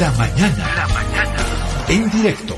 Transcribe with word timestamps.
La 0.00 0.10
mañana. 0.12 0.74
La 0.74 0.88
mañana. 0.88 1.36
En 1.90 2.10
directo. 2.10 2.56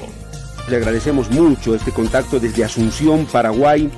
Le 0.69 0.77
agradecemos 0.77 1.31
mucho 1.33 1.75
este 1.75 1.91
contacto 1.91 2.39
desde 2.39 2.63
Asunción, 2.63 3.27
Paraguay, 3.27 3.91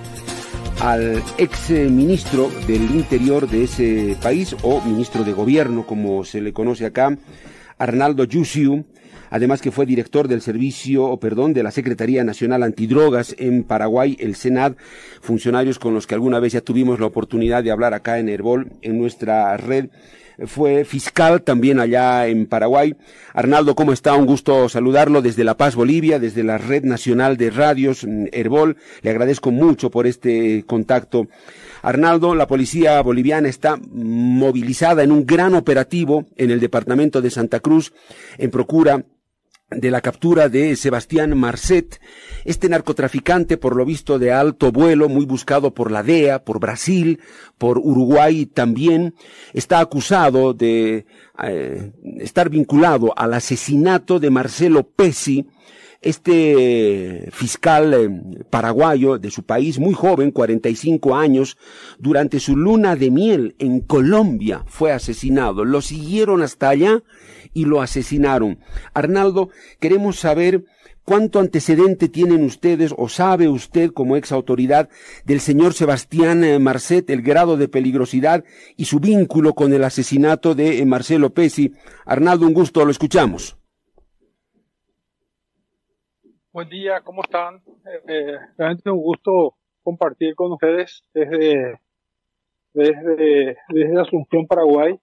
al 0.81 1.23
ex 1.36 1.70
ministro 1.70 2.50
del 2.67 2.83
Interior 2.83 3.46
de 3.46 3.64
ese 3.64 4.17
país, 4.22 4.57
o 4.62 4.80
ministro 4.80 5.22
de 5.22 5.34
Gobierno, 5.34 5.86
como 5.86 6.25
se 6.25 6.41
le 6.41 6.54
conoce 6.54 6.86
acá, 6.86 7.18
Arnaldo 7.76 8.25
Yusiu, 8.25 8.87
además 9.29 9.61
que 9.61 9.71
fue 9.71 9.84
director 9.84 10.29
del 10.29 10.41
servicio, 10.41 11.05
o 11.05 11.21
perdón, 11.21 11.53
de 11.53 11.62
la 11.62 11.73
Secretaría 11.73 12.25
Nacional 12.25 12.62
Antidrogas 12.62 13.34
en 13.39 13.64
Paraguay, 13.64 14.16
el 14.18 14.34
Senad, 14.37 14.77
funcionarios 15.21 15.79
con 15.79 15.93
los 15.93 16.07
que 16.07 16.14
alguna 16.14 16.41
vez 16.41 16.55
ya 16.55 16.62
tuvimos 16.62 17.00
la 17.00 17.07
oportunidad 17.07 17.62
de 17.62 17.71
hablar 17.71 17.93
acá 17.93 18.18
en 18.18 18.30
Herbol, 18.30 18.73
en 18.80 18.98
nuestra 18.98 19.55
red 19.59 19.91
fue 20.45 20.84
fiscal 20.84 21.43
también 21.43 21.80
allá 21.80 22.27
en 22.27 22.46
Paraguay. 22.46 22.95
Arnaldo, 23.32 23.75
¿cómo 23.75 23.93
está? 23.93 24.14
Un 24.14 24.27
gusto 24.27 24.69
saludarlo 24.69 25.23
desde 25.23 25.45
La 25.45 25.56
Paz, 25.56 25.74
Bolivia, 25.74 26.19
desde 26.19 26.45
la 26.45 26.59
Red 26.59 26.84
Nacional 26.84 27.37
de 27.37 27.51
Radios 27.51 28.05
mm, 28.05 28.27
Herbol. 28.33 28.77
Le 29.02 29.11
agradezco 29.11 29.51
mucho 29.51 29.91
por 29.91 30.06
este 30.06 30.64
contacto. 30.66 31.28
Arnaldo, 31.83 32.34
la 32.34 32.47
policía 32.47 33.01
boliviana 33.01 33.48
está 33.48 33.78
movilizada 33.92 35.02
en 35.02 35.12
un 35.12 35.25
gran 35.25 35.55
operativo 35.55 36.27
en 36.37 36.50
el 36.50 36.61
departamento 36.61 37.23
de 37.23 37.30
Santa 37.30 37.61
Cruz 37.61 37.92
en 38.39 38.50
procura 38.50 39.05
de 39.70 39.91
la 39.91 40.01
captura 40.01 40.48
de 40.48 40.77
Sebastián 40.77 41.37
Marcet, 41.37 42.01
este 42.45 42.69
narcotraficante 42.69 43.56
por 43.56 43.75
lo 43.75 43.84
visto 43.84 44.19
de 44.19 44.33
alto 44.33 44.70
vuelo, 44.70 45.09
muy 45.09 45.27
buscado 45.27 45.75
por 45.75 45.91
la 45.91 46.05
DEA, 46.05 46.45
por 46.45 46.61
Brasil, 46.61 47.20
por 47.59 47.79
Uruguay 47.79 48.47
también, 48.47 49.15
está 49.55 49.80
acusado 49.80 50.55
de 50.55 51.06
eh, 51.42 51.92
estar 52.19 52.48
vinculado 52.48 53.12
al 53.16 53.34
asesinato 53.34 54.20
de 54.20 54.30
Marcelo 54.30 54.89
Pesi, 54.89 55.48
este 56.00 57.28
fiscal 57.33 57.94
eh, 57.94 58.42
paraguayo 58.50 59.19
de 59.19 59.30
su 59.30 59.44
país, 59.44 59.78
muy 59.78 59.94
joven, 59.94 60.30
45 60.30 61.16
años, 61.16 61.56
durante 61.98 62.41
su 62.41 62.56
luna 62.56 62.97
de 62.97 63.11
miel 63.11 63.56
en 63.58 63.80
Colombia 63.80 64.64
fue 64.66 64.92
asesinado. 64.92 65.64
Lo 65.64 65.80
siguieron 65.80 66.42
hasta 66.42 66.69
allá 66.69 67.03
y 67.53 67.64
lo 67.64 67.80
asesinaron. 67.80 68.58
Arnaldo, 68.94 69.50
queremos 69.80 70.16
saber 70.16 70.64
cuánto 71.06 71.38
antecedente 71.38 72.08
tienen 72.08 72.44
ustedes 72.44 72.92
o 72.98 73.08
sabe 73.08 73.48
usted 73.48 73.92
como 73.92 74.16
ex 74.16 74.33
autoridad 74.33 74.91
del 75.25 75.41
señor 75.41 75.72
Sebastián 75.72 76.44
eh, 76.44 76.58
Marcet, 76.58 77.08
el 77.08 77.22
grado 77.22 77.56
de 77.56 77.69
peligrosidad 77.69 78.44
y 78.77 78.84
su 78.84 79.00
vínculo 79.00 79.55
con 79.55 79.72
el 79.72 79.84
asesinato 79.84 80.55
de 80.55 80.81
eh, 80.81 80.84
Marcelo 80.84 81.33
Pesi. 81.33 81.72
Arnaldo, 82.05 82.47
un 82.47 82.53
gusto, 82.53 82.84
lo 82.84 82.91
escuchamos. 82.91 83.56
Buen 86.57 86.71
día, 86.71 87.03
¿cómo 87.05 87.21
están? 87.23 87.61
Eh, 88.09 88.39
realmente 88.57 88.89
un 88.91 89.03
gusto 89.03 89.57
compartir 89.83 90.35
con 90.35 90.53
ustedes 90.53 91.03
desde, 91.12 91.79
desde, 92.73 93.59
desde 93.69 94.01
Asunción, 94.01 94.47
Paraguay. 94.47 94.99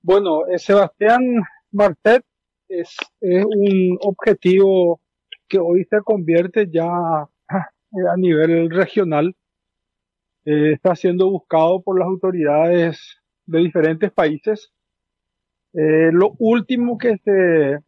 Bueno, 0.00 0.40
Sebastián 0.56 1.22
Martet 1.70 2.24
es, 2.68 2.96
un 3.20 3.96
objetivo 4.00 5.00
que 5.46 5.60
hoy 5.60 5.84
se 5.84 6.00
convierte 6.00 6.68
ya 6.68 6.88
a 6.88 8.16
nivel 8.16 8.68
regional. 8.68 9.36
Eh, 10.44 10.72
está 10.72 10.96
siendo 10.96 11.30
buscado 11.30 11.80
por 11.80 11.96
las 11.96 12.08
autoridades 12.08 13.20
de 13.46 13.60
diferentes 13.60 14.10
países. 14.10 14.72
Eh, 15.74 16.10
lo 16.10 16.34
último 16.40 16.98
que 16.98 17.18
se, 17.18 17.78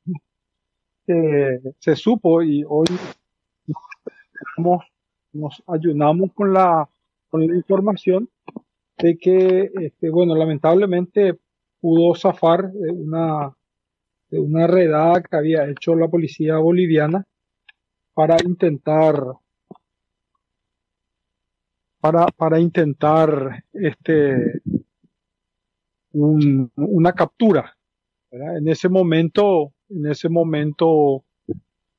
se 1.07 1.97
supo 1.97 2.43
y 2.43 2.65
hoy 2.67 2.87
nos, 4.57 4.83
nos 5.33 5.63
ayunamos 5.67 6.33
con 6.33 6.53
la, 6.53 6.89
con 7.29 7.47
la 7.47 7.55
información 7.55 8.29
de 8.99 9.19
que, 9.19 9.71
este, 9.75 10.09
bueno, 10.09 10.35
lamentablemente 10.35 11.39
pudo 11.81 12.15
zafar 12.15 12.71
una, 12.75 13.53
de 14.31 14.41
una 14.41 14.67
redada 14.67 15.23
que 15.23 15.37
había 15.37 15.69
hecho 15.69 15.95
la 15.95 16.09
policía 16.09 16.57
boliviana 16.57 17.27
para 18.15 18.37
intentar 18.43 19.23
para, 22.01 22.27
para 22.29 22.59
intentar 22.59 23.65
este 23.75 24.63
una 26.13 27.13
captura 27.13 27.77
en 28.31 28.69
ese 28.69 28.89
momento 28.89 29.74
en 29.95 30.07
ese 30.11 30.29
momento 30.29 31.25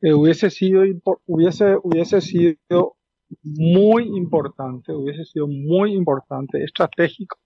eh, 0.01 0.13
hubiese 0.13 0.49
sido 0.49 0.83
hubiese 1.25 1.77
hubiese 1.81 2.21
sido 2.21 2.95
muy 3.43 4.03
importante 4.15 4.93
hubiese 4.93 5.25
sido 5.25 5.47
muy 5.47 5.93
importante 5.93 6.63
estratégico 6.63 7.37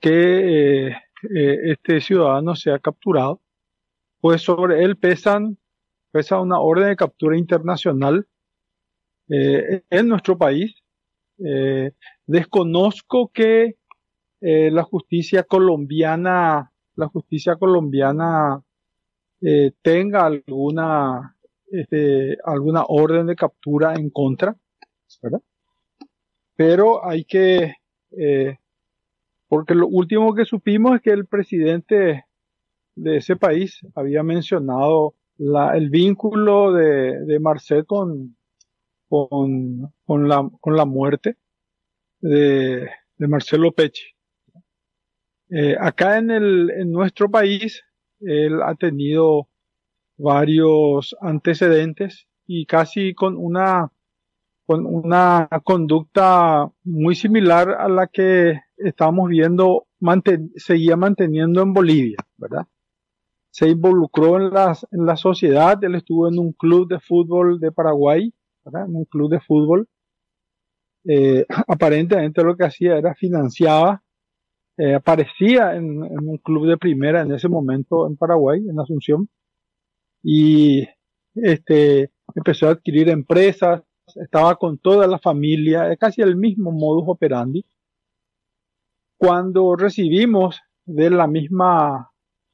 que 0.00 0.88
eh, 0.88 0.96
eh, 1.34 1.56
este 1.64 2.00
ciudadano 2.00 2.54
sea 2.54 2.78
capturado 2.78 3.40
pues 4.20 4.42
sobre 4.42 4.82
él 4.82 4.96
pesan, 4.96 5.58
pesa 6.10 6.40
una 6.40 6.58
orden 6.58 6.88
de 6.88 6.96
captura 6.96 7.38
internacional 7.38 8.26
en 9.28 10.08
nuestro 10.08 10.36
país. 10.36 10.74
Desconozco 12.26 13.30
que 13.32 13.76
la 14.40 14.82
justicia 14.82 15.44
colombiana, 15.44 16.72
la 16.96 17.06
justicia 17.06 17.54
colombiana 17.54 18.64
tenga 19.82 20.26
alguna, 20.26 21.36
este, 21.70 22.38
alguna 22.44 22.84
orden 22.88 23.26
de 23.26 23.36
captura 23.36 23.94
en 23.94 24.10
contra, 24.10 24.56
¿verdad? 25.22 25.42
Pero 26.56 27.06
hay 27.06 27.24
que, 27.24 27.76
porque 29.48 29.74
lo 29.74 29.86
último 29.86 30.34
que 30.34 30.44
supimos 30.44 30.96
es 30.96 31.02
que 31.02 31.10
el 31.10 31.26
presidente 31.26 32.24
de 32.96 33.16
ese 33.16 33.36
país 33.36 33.80
había 33.94 34.22
mencionado 34.22 35.14
la, 35.36 35.76
el 35.76 35.88
vínculo 35.88 36.72
de, 36.72 37.24
de 37.24 37.38
Marcet 37.38 37.86
con, 37.86 38.36
con, 39.08 39.92
con, 40.04 40.28
la, 40.28 40.50
con 40.60 40.76
la 40.76 40.84
muerte 40.84 41.36
de, 42.20 42.90
de 43.16 43.28
Marcelo 43.28 43.70
Pecci. 43.72 44.04
Eh, 45.50 45.76
acá 45.80 46.18
en, 46.18 46.30
el, 46.30 46.70
en 46.70 46.90
nuestro 46.90 47.30
país, 47.30 47.82
él 48.20 48.62
ha 48.62 48.74
tenido 48.74 49.48
varios 50.16 51.16
antecedentes 51.20 52.26
y 52.46 52.66
casi 52.66 53.14
con 53.14 53.36
una, 53.36 53.92
con 54.66 54.86
una 54.86 55.48
conducta 55.64 56.70
muy 56.84 57.14
similar 57.14 57.70
a 57.70 57.88
la 57.88 58.06
que 58.06 58.60
estamos 58.76 59.28
viendo, 59.28 59.86
seguía 60.56 60.96
manteniendo 60.96 61.62
en 61.62 61.72
Bolivia, 61.72 62.18
¿verdad? 62.36 62.66
se 63.58 63.68
involucró 63.68 64.36
en, 64.36 64.50
las, 64.50 64.86
en 64.92 65.04
la 65.04 65.16
sociedad, 65.16 65.82
él 65.82 65.96
estuvo 65.96 66.28
en 66.28 66.38
un 66.38 66.52
club 66.52 66.88
de 66.88 67.00
fútbol 67.00 67.58
de 67.58 67.72
Paraguay, 67.72 68.32
en 68.66 68.94
un 68.94 69.04
club 69.06 69.30
de 69.30 69.40
fútbol. 69.40 69.88
Eh, 71.04 71.44
aparentemente 71.66 72.44
lo 72.44 72.56
que 72.56 72.66
hacía 72.66 72.96
era 72.96 73.16
financiaba, 73.16 74.02
eh, 74.78 74.94
aparecía 74.94 75.74
en, 75.74 76.04
en, 76.04 76.28
un 76.28 76.38
club 76.38 76.66
de 76.66 76.78
primera 76.78 77.22
en 77.22 77.32
ese 77.32 77.48
momento 77.48 78.06
en 78.06 78.16
Paraguay, 78.16 78.60
en 78.68 78.78
Asunción, 78.78 79.28
y 80.22 80.86
este, 81.34 82.12
empezó 82.34 82.68
a 82.68 82.72
adquirir 82.72 83.08
empresas, 83.08 83.82
estaba 84.16 84.56
con 84.56 84.78
toda 84.78 85.06
la 85.06 85.18
familia, 85.18 85.94
casi 85.96 86.22
el 86.22 86.36
mismo 86.36 86.70
modus 86.72 87.04
operandi. 87.08 87.64
Cuando 89.16 89.76
recibimos 89.76 90.60
de 90.86 91.10
la 91.10 91.26
misma 91.26 92.10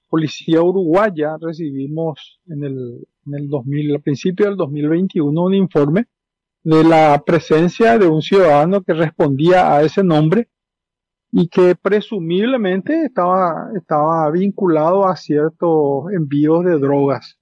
policía 0.08 0.62
uruguaya 0.62 1.36
recibimos 1.40 2.40
en 2.46 2.64
el, 2.64 3.06
en 3.26 3.34
el 3.34 3.48
2000, 3.48 3.96
al 3.96 4.00
principio 4.00 4.46
del 4.46 4.56
2021 4.56 5.42
un 5.42 5.54
informe 5.54 6.06
de 6.62 6.84
la 6.84 7.22
presencia 7.26 7.98
de 7.98 8.06
un 8.06 8.22
ciudadano 8.22 8.82
que 8.82 8.94
respondía 8.94 9.74
a 9.74 9.82
ese 9.82 10.02
nombre 10.02 10.48
y 11.36 11.48
que 11.48 11.74
presumiblemente 11.74 13.06
estaba, 13.06 13.68
estaba 13.74 14.30
vinculado 14.30 15.04
a 15.04 15.16
ciertos 15.16 16.04
envíos 16.12 16.64
de 16.64 16.78
drogas 16.78 17.40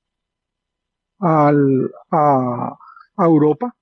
al, 1.19 1.93
a, 2.11 2.75
Europa 3.19 3.77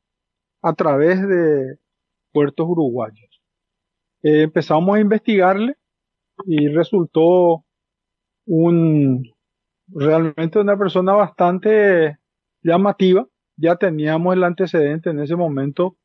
a 0.63 0.73
través 0.73 1.23
de 1.29 1.79
puertos 2.33 2.67
uruguayos. 2.69 3.41
Eh, 4.25 4.43
empezamos 4.43 4.97
a 4.97 5.01
investigarle 5.01 5.77
y 6.45 6.67
resultó 6.67 7.65
un 8.47 9.23
realmente 9.87 10.59
una 10.59 10.77
persona 10.77 11.13
bastante 11.13 12.19
llamativa. 12.65 13.29
Ya 13.57 13.77
teníamos 13.77 14.35
el 14.35 14.43
antecedente 14.43 15.11
en 15.11 15.21
ese 15.21 15.37
momento 15.37 15.97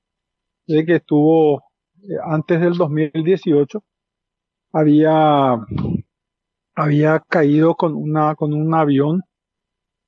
de 0.67 0.85
que 0.85 0.97
estuvo 0.97 1.63
eh, 2.03 2.17
antes 2.23 2.61
del 2.61 2.75
2018 2.75 3.83
había 4.75 5.55
había 6.75 7.19
caído 7.29 7.75
con 7.75 7.95
una 7.95 8.35
con 8.35 8.53
un 8.53 8.73
avión 8.73 9.23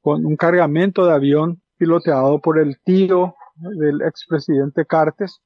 con 0.01 0.25
un 0.25 0.35
cargamento 0.35 1.05
de 1.05 1.13
avión 1.13 1.61
piloteado 1.77 2.41
por 2.41 2.59
el 2.59 2.77
tío 2.83 3.35
del 3.55 4.01
expresidente 4.01 4.85
Cartes 4.85 5.39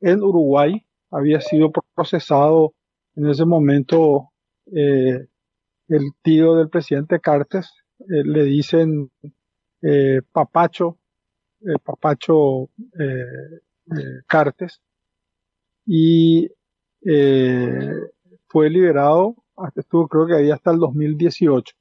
en 0.00 0.20
Uruguay. 0.20 0.84
Había 1.10 1.40
sido 1.40 1.70
procesado 1.94 2.74
en 3.14 3.28
ese 3.28 3.44
momento 3.44 4.30
eh, 4.66 5.26
el 5.88 6.10
tío 6.22 6.56
del 6.56 6.68
presidente 6.70 7.20
Cartes. 7.20 7.70
Eh, 8.00 8.24
le 8.24 8.42
dicen 8.42 9.12
eh, 9.80 10.22
Papacho, 10.32 10.98
Papacho 11.84 12.68
Cartes. 14.26 14.80
Y 15.86 16.50
fue 18.54 18.70
liberado, 18.70 19.34
estuvo 19.74 20.06
creo 20.06 20.28
que 20.28 20.36
ahí 20.36 20.52
hasta 20.52 20.70
el 20.70 20.78
2018. 20.78 21.74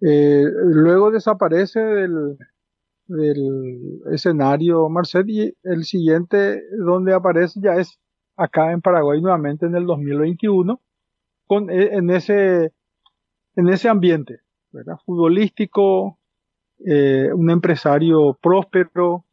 luego 0.00 1.10
desaparece 1.10 1.80
del, 1.80 2.38
escenario 4.12 4.88
Marcet 4.88 5.28
y 5.28 5.52
el 5.64 5.84
siguiente 5.84 6.62
donde 6.78 7.12
aparece 7.12 7.58
ya 7.60 7.74
es 7.74 7.98
acá 8.36 8.70
en 8.70 8.82
Paraguay 8.82 9.20
nuevamente 9.20 9.66
en 9.66 9.74
el 9.74 9.84
2021 9.84 10.80
con 11.46 11.68
e, 11.68 11.96
en 11.96 12.08
ese 12.08 12.72
en 13.56 13.68
ese 13.68 13.88
ambiente 13.90 14.40
futbolístico 15.04 16.18
eh, 16.86 17.30
un 17.34 17.50
empresario 17.50 18.38
próspero 18.40 19.26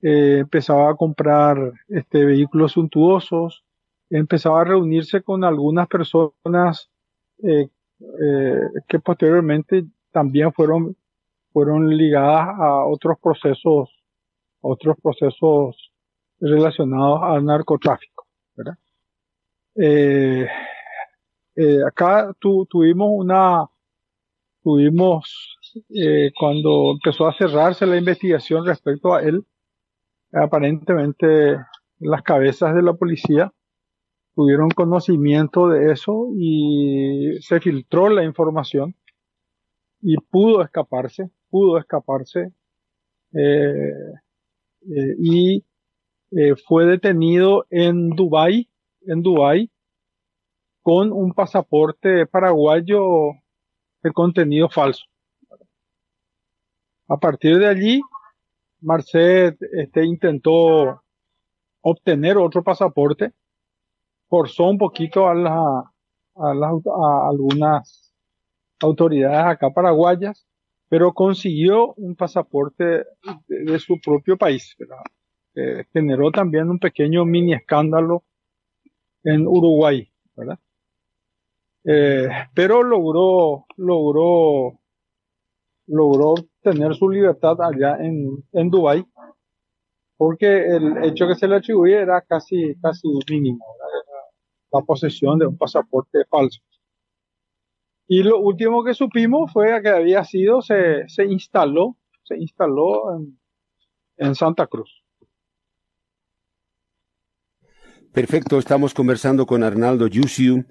eh, 0.00 0.38
empezaba 0.38 0.90
a 0.90 0.94
comprar 0.94 1.72
este 1.88 2.24
vehículos 2.24 2.72
suntuosos 2.72 3.65
empezaba 4.10 4.60
a 4.60 4.64
reunirse 4.64 5.22
con 5.22 5.44
algunas 5.44 5.88
personas 5.88 6.90
eh, 7.42 7.68
que 8.88 8.98
posteriormente 9.00 9.84
también 10.12 10.52
fueron 10.52 10.96
fueron 11.56 11.88
ligadas 11.96 12.48
a 12.58 12.84
otros 12.84 13.18
procesos, 13.18 13.88
otros 14.60 14.94
procesos 15.02 15.90
relacionados 16.38 17.20
al 17.22 17.46
narcotráfico. 17.46 18.26
Eh, 19.74 20.46
eh, 21.54 21.78
acá 21.86 22.36
tuvimos 22.38 23.08
una, 23.10 23.64
tuvimos 24.62 25.56
eh, 25.88 26.30
cuando 26.38 26.90
empezó 26.92 27.26
a 27.26 27.32
cerrarse 27.32 27.86
la 27.86 27.96
investigación 27.96 28.66
respecto 28.66 29.14
a 29.14 29.22
él, 29.22 29.42
aparentemente 30.34 31.56
las 32.00 32.20
cabezas 32.20 32.74
de 32.74 32.82
la 32.82 32.92
policía 32.92 33.50
tuvieron 34.36 34.70
conocimiento 34.70 35.68
de 35.68 35.90
eso 35.90 36.28
y 36.38 37.38
se 37.40 37.58
filtró 37.58 38.08
la 38.08 38.22
información 38.22 38.94
y 40.00 40.16
pudo 40.18 40.62
escaparse 40.62 41.30
pudo 41.50 41.78
escaparse 41.78 42.52
eh, 43.32 43.92
eh, 44.82 45.14
y 45.18 45.64
eh, 46.32 46.54
fue 46.66 46.86
detenido 46.86 47.66
en 47.70 48.10
Dubai, 48.10 48.68
en 49.06 49.22
Dubai, 49.22 49.70
con 50.82 51.12
un 51.12 51.32
pasaporte 51.32 52.26
paraguayo 52.26 53.32
de 54.02 54.12
contenido 54.12 54.68
falso. 54.68 55.04
A 57.08 57.16
partir 57.16 57.58
de 57.58 57.66
allí, 57.66 58.00
Marcet 58.80 59.56
este, 59.72 60.04
intentó 60.04 61.02
obtener 61.80 62.36
otro 62.36 62.62
pasaporte, 62.62 63.32
forzó 64.28 64.64
un 64.68 64.78
poquito 64.78 65.28
a, 65.28 65.34
la, 65.34 65.92
a, 66.34 66.54
las, 66.54 66.72
a 66.86 67.28
algunas 67.28 68.14
autoridades 68.80 69.44
acá 69.44 69.70
paraguayas 69.70 70.46
pero 70.88 71.12
consiguió 71.12 71.94
un 71.94 72.14
pasaporte 72.14 73.04
de, 73.48 73.78
su 73.78 74.00
propio 74.00 74.36
país. 74.36 74.76
Eh, 75.54 75.84
generó 75.92 76.30
también 76.30 76.70
un 76.70 76.78
pequeño 76.78 77.24
mini 77.24 77.54
escándalo 77.54 78.24
en 79.24 79.46
Uruguay, 79.46 80.08
¿verdad? 80.36 80.58
Eh, 81.84 82.28
pero 82.54 82.82
logró, 82.82 83.66
logró, 83.76 84.78
logró 85.86 86.34
tener 86.62 86.94
su 86.94 87.08
libertad 87.08 87.56
allá 87.60 87.96
en, 88.00 88.44
en 88.52 88.70
Dubái, 88.70 89.04
porque 90.16 90.66
el 90.68 91.04
hecho 91.04 91.26
que 91.26 91.34
se 91.34 91.48
le 91.48 91.56
atribuye 91.56 92.00
era 92.00 92.20
casi, 92.22 92.74
casi 92.80 93.08
mínimo, 93.30 93.64
la 94.78 94.84
posesión 94.84 95.38
de 95.38 95.46
un 95.46 95.56
pasaporte 95.56 96.24
falso. 96.28 96.60
Y 98.08 98.22
lo 98.22 98.38
último 98.38 98.84
que 98.84 98.94
supimos 98.94 99.52
fue 99.52 99.82
que 99.82 99.88
había 99.88 100.22
sido, 100.24 100.62
se, 100.62 101.08
se 101.08 101.24
instaló, 101.24 101.96
se 102.22 102.36
instaló 102.36 103.16
en, 103.16 103.38
en 104.16 104.34
Santa 104.34 104.66
Cruz. 104.66 105.02
Perfecto, 108.12 108.58
estamos 108.58 108.94
conversando 108.94 109.44
con 109.44 109.62
Arnaldo 109.62 110.06
Yusiu, 110.06 110.64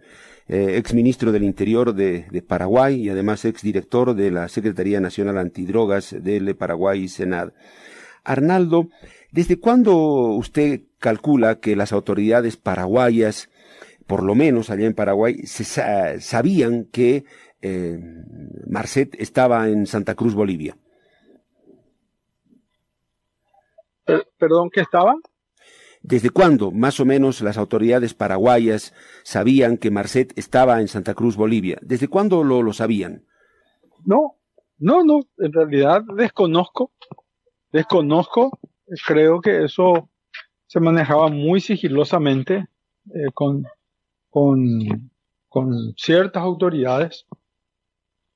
eh, 0.48 0.78
ex 0.78 0.94
ministro 0.94 1.32
del 1.32 1.44
Interior 1.44 1.94
de, 1.94 2.44
Paraguay 2.48 3.02
y 3.02 3.10
además 3.10 3.46
ex 3.46 3.62
director 3.62 4.16
de 4.16 4.32
la 4.32 4.48
Secretaría 4.48 5.00
Nacional 5.00 5.38
Antidrogas 5.38 6.16
del 6.24 6.56
Paraguay 6.56 7.08
Senad. 7.08 7.54
Arnaldo, 8.24 8.90
¿desde 9.32 9.60
cuándo 9.60 9.96
usted 9.96 10.82
calcula 10.98 11.60
que 11.60 11.76
las 11.76 11.94
autoridades 11.94 12.58
paraguayas 12.58 13.50
por 14.08 14.24
lo 14.24 14.36
menos 14.36 14.70
allá 14.70 14.86
en 14.86 14.94
Paraguay, 14.94 15.46
se 15.46 15.64
sabían 16.22 16.86
que 16.86 17.26
eh, 17.62 18.00
Marcet 18.68 19.16
estaba 19.20 19.68
en 19.70 19.88
Santa 19.88 20.16
Cruz, 20.16 20.36
Bolivia. 20.36 20.78
¿Perdón, 24.38 24.70
qué 24.72 24.82
estaba? 24.82 25.16
¿Desde 26.04 26.30
cuándo, 26.30 26.72
más 26.72 27.00
o 27.00 27.06
menos, 27.06 27.42
las 27.42 27.58
autoridades 27.58 28.14
paraguayas 28.14 28.94
sabían 29.24 29.78
que 29.78 29.90
Marcet 29.90 30.38
estaba 30.38 30.80
en 30.80 30.88
Santa 30.88 31.16
Cruz, 31.16 31.36
Bolivia? 31.36 31.80
¿Desde 31.82 32.08
cuándo 32.08 32.44
lo, 32.44 32.62
lo 32.62 32.74
sabían? 32.74 33.26
No, 34.06 34.36
no, 34.78 35.04
no, 35.04 35.22
en 35.40 35.52
realidad 35.52 36.04
desconozco, 36.16 36.92
desconozco, 37.72 38.60
creo 39.08 39.42
que 39.42 39.64
eso 39.64 40.10
se 40.68 40.80
manejaba 40.80 41.30
muy 41.30 41.60
sigilosamente 41.60 42.68
eh, 43.14 43.32
con 43.34 43.66
con, 44.36 45.10
con 45.48 45.94
ciertas 45.96 46.44
autoridades, 46.44 47.26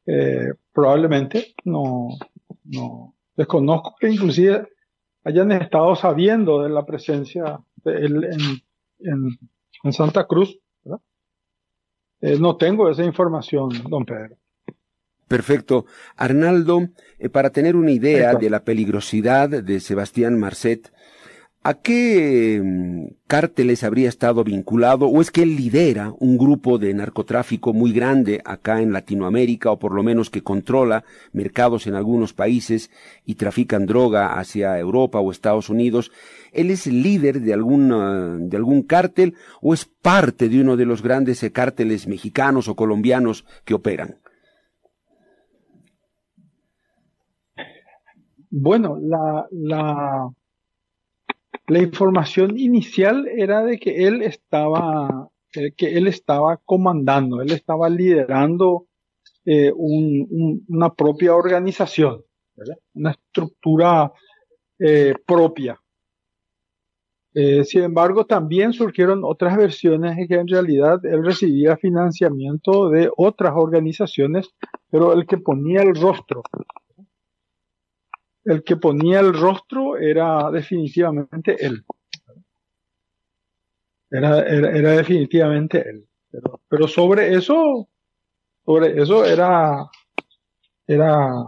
eh, 0.06 0.54
probablemente 0.72 1.56
no, 1.66 2.08
no 2.64 3.16
desconozco 3.36 3.96
que 4.00 4.10
inclusive 4.10 4.70
hayan 5.26 5.52
estado 5.52 5.98
sabiendo 5.98 6.64
de 6.64 6.70
la 6.70 6.86
presencia 6.86 7.60
de 7.84 7.92
él 7.98 8.24
en, 9.02 9.38
en, 9.84 9.92
Santa 9.92 10.26
Cruz. 10.26 10.58
Eh, 12.22 12.38
no 12.40 12.56
tengo 12.56 12.90
esa 12.90 13.04
información, 13.04 13.70
don 13.90 14.06
Pedro. 14.06 14.38
Perfecto. 15.28 15.86
Arnaldo, 16.16 16.88
eh, 17.18 17.28
para 17.28 17.50
tener 17.50 17.76
una 17.76 17.92
idea 17.92 18.36
de 18.36 18.50
la 18.50 18.64
peligrosidad 18.64 19.50
de 19.50 19.80
Sebastián 19.82 20.40
Marcet, 20.40 20.94
¿A 21.62 21.74
qué 21.74 22.62
mm, 22.64 23.26
cárteles 23.28 23.84
habría 23.84 24.08
estado 24.08 24.46
vinculado 24.46 25.08
o 25.08 25.20
es 25.20 25.30
que 25.30 25.44
él 25.44 25.58
lidera 25.58 26.14
un 26.18 26.38
grupo 26.38 26.78
de 26.78 26.94
narcotráfico 26.94 27.74
muy 27.74 27.92
grande 27.92 28.42
acá 28.46 28.82
en 28.82 28.94
Latinoamérica 28.94 29.70
o 29.70 29.78
por 29.78 29.94
lo 29.94 30.02
menos 30.02 30.30
que 30.30 30.42
controla 30.42 31.04
mercados 31.34 31.86
en 31.86 31.96
algunos 31.96 32.34
países 32.34 32.92
y 33.26 33.36
trafican 33.36 33.86
droga 33.86 34.40
hacia 34.40 34.80
Europa 34.80 35.20
o 35.20 35.32
Estados 35.32 35.70
Unidos? 35.70 36.14
¿Él 36.54 36.72
es 36.72 36.88
el 36.88 37.04
líder 37.04 37.42
de 37.42 37.54
algún, 37.54 37.92
ah, 37.92 38.38
de 38.40 38.56
algún 38.56 38.84
cártel 38.84 39.36
o 39.62 39.74
es 39.74 39.84
parte 39.84 40.48
de 40.48 40.62
uno 40.62 40.78
de 40.78 40.86
los 40.86 41.04
grandes 41.04 41.44
eh, 41.44 41.52
cárteles 41.52 42.08
mexicanos 42.08 42.70
o 42.70 42.76
colombianos 42.78 43.44
que 43.66 43.74
operan? 43.74 44.16
Bueno, 48.50 48.98
la, 49.00 49.46
la 49.52 50.32
la 51.70 51.80
información 51.80 52.58
inicial 52.58 53.28
era 53.28 53.64
de 53.64 53.80
que 53.80 54.08
él 54.08 54.24
estaba, 54.24 55.30
eh, 55.54 55.72
que 55.78 55.96
él 55.96 56.08
estaba 56.08 56.58
comandando, 56.58 57.42
él 57.42 57.52
estaba 57.52 57.90
liderando 57.90 58.88
eh, 59.46 59.72
una 59.76 60.94
propia 60.94 61.36
organización, 61.36 62.24
una 62.94 63.12
estructura 63.12 64.12
eh, 64.80 65.14
propia. 65.26 65.80
sin 67.64 67.84
embargo, 67.84 68.26
también 68.26 68.74
surgieron 68.74 69.22
otras 69.24 69.56
versiones 69.56 70.18
en 70.18 70.28
que 70.28 70.36
en 70.36 70.48
realidad 70.48 71.00
él 71.06 71.24
recibía 71.24 71.78
financiamiento 71.78 72.90
de 72.90 73.10
otras 73.16 73.54
organizaciones, 73.56 74.50
pero 74.90 75.14
el 75.14 75.26
que 75.26 75.38
ponía 75.38 75.82
el 75.84 75.96
rostro 75.96 76.42
el 78.50 78.64
que 78.64 78.78
ponía 78.78 79.20
el 79.20 79.34
rostro 79.34 79.98
era 79.98 80.50
definitivamente 80.50 81.64
él. 81.64 81.86
Era, 84.10 84.40
era, 84.40 84.92
definitivamente 84.94 85.88
él. 85.88 86.08
Pero, 86.68 86.88
sobre 86.88 87.36
eso, 87.36 87.88
sobre 88.66 89.00
eso 89.00 89.24
era, 89.24 89.88
era 90.88 91.46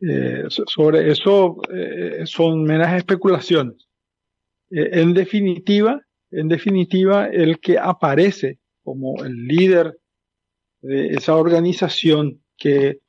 eh, 0.00 0.44
sobre 0.48 1.10
eso 1.10 1.60
eh, 1.70 2.22
son 2.24 2.64
meras 2.64 2.94
especulaciones. 2.94 3.86
Eh, 4.70 4.90
en 4.92 5.12
definitiva, 5.12 6.00
en 6.30 6.48
definitiva, 6.48 7.26
el 7.26 7.60
que 7.60 7.78
aparece 7.78 8.60
como 8.82 9.22
el 9.22 9.46
líder 9.46 9.98
de 10.80 11.08
esa 11.08 11.36
organización 11.36 12.42
que, 12.56 13.03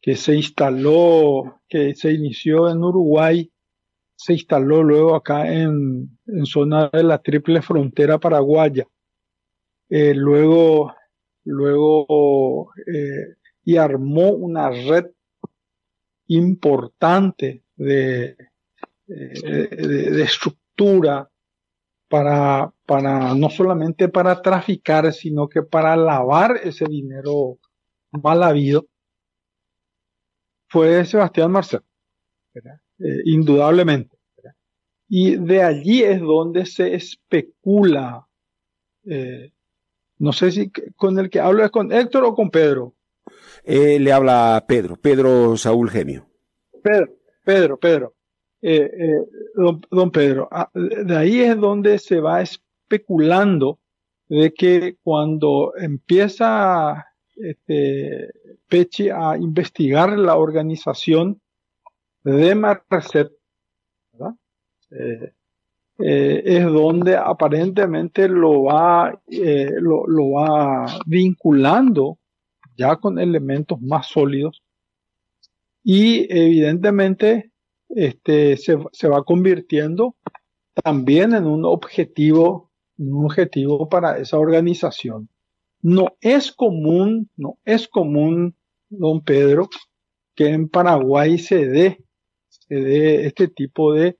que 0.00 0.16
se 0.16 0.34
instaló, 0.34 1.60
que 1.68 1.94
se 1.94 2.12
inició 2.12 2.70
en 2.70 2.82
Uruguay, 2.82 3.50
se 4.14 4.32
instaló 4.32 4.82
luego 4.82 5.14
acá 5.14 5.52
en, 5.52 6.18
en 6.26 6.46
zona 6.46 6.90
de 6.92 7.02
la 7.02 7.18
triple 7.18 7.62
frontera 7.62 8.18
paraguaya. 8.18 8.86
luego, 9.88 10.94
luego, 11.44 12.72
y 13.64 13.76
armó 13.76 14.30
una 14.30 14.70
red 14.70 15.06
importante 16.28 17.62
de, 17.76 18.36
de, 19.06 20.22
estructura 20.22 21.30
para, 22.08 22.72
para, 22.86 23.34
no 23.34 23.50
solamente 23.50 24.08
para 24.08 24.40
traficar, 24.42 25.12
sino 25.12 25.48
que 25.48 25.62
para 25.62 25.96
lavar 25.96 26.60
ese 26.62 26.86
dinero 26.86 27.58
mal 28.10 28.42
habido, 28.42 28.86
fue 30.68 31.04
Sebastián 31.04 31.50
Marcel, 31.50 31.80
eh, 32.54 33.22
indudablemente. 33.24 34.16
Y 35.08 35.36
de 35.36 35.62
allí 35.62 36.02
es 36.02 36.20
donde 36.20 36.66
se 36.66 36.94
especula, 36.94 38.26
eh, 39.06 39.52
no 40.18 40.32
sé 40.32 40.52
si 40.52 40.70
con 40.96 41.18
el 41.18 41.30
que 41.30 41.40
hablo 41.40 41.64
es 41.64 41.70
con 41.70 41.90
Héctor 41.90 42.24
o 42.24 42.34
con 42.34 42.50
Pedro. 42.50 42.94
Eh, 43.64 43.98
le 43.98 44.12
habla 44.12 44.64
Pedro, 44.68 44.96
Pedro 44.96 45.56
Saúl 45.56 45.90
Gemio. 45.90 46.26
Pedro, 46.82 47.14
Pedro, 47.44 47.78
Pedro. 47.78 48.14
Eh, 48.60 48.90
don, 49.54 50.10
Pedro, 50.10 50.48
ah, 50.50 50.68
de 50.74 51.16
ahí 51.16 51.40
es 51.40 51.56
donde 51.56 51.98
se 51.98 52.20
va 52.20 52.42
especulando 52.42 53.78
de 54.28 54.52
que 54.52 54.96
cuando 55.02 55.72
empieza 55.76 57.07
este, 57.40 58.30
Pechi 58.68 59.10
a 59.10 59.36
investigar 59.36 60.18
la 60.18 60.36
organización 60.36 61.40
de 62.24 62.54
Marcet, 62.54 63.32
es 65.98 66.64
donde 66.64 67.16
aparentemente 67.16 68.28
lo 68.28 68.64
va, 68.64 69.20
lo, 69.26 70.06
lo 70.06 70.30
va 70.30 70.86
vinculando 71.06 72.18
ya 72.76 72.96
con 72.96 73.18
elementos 73.18 73.80
más 73.80 74.06
sólidos 74.06 74.62
y 75.82 76.26
evidentemente 76.30 77.50
este, 77.88 78.56
se, 78.56 78.78
se, 78.92 79.08
va 79.08 79.24
convirtiendo 79.24 80.16
también 80.84 81.34
en 81.34 81.46
un 81.46 81.64
objetivo, 81.64 82.70
un 82.98 83.24
objetivo 83.24 83.88
para 83.88 84.18
esa 84.18 84.38
organización. 84.38 85.28
No 85.82 86.16
es 86.20 86.52
común, 86.52 87.30
no 87.36 87.58
es 87.64 87.88
común, 87.88 88.54
don 88.88 89.22
Pedro, 89.22 89.68
que 90.34 90.48
en 90.48 90.68
Paraguay 90.68 91.38
se 91.38 91.66
dé, 91.66 92.04
se 92.48 92.74
dé 92.74 93.26
este 93.26 93.48
tipo 93.48 93.92
de 93.92 94.18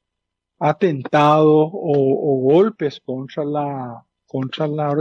atentados 0.59 1.71
o, 1.73 1.93
o 1.93 2.41
golpes 2.41 3.01
contra 3.05 3.45
la, 3.45 4.05
contra 4.27 4.67
la, 4.67 4.95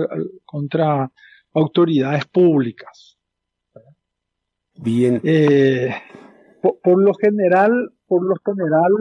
contra 0.46 1.12
autoridades 1.54 2.26
públicas. 2.26 3.18
Bien. 4.76 5.20
Eh, 5.24 5.90
por, 6.62 7.02
lo 7.02 7.14
general, 7.16 7.92
por 8.08 8.24
lo 8.24 8.36
general, 8.46 8.92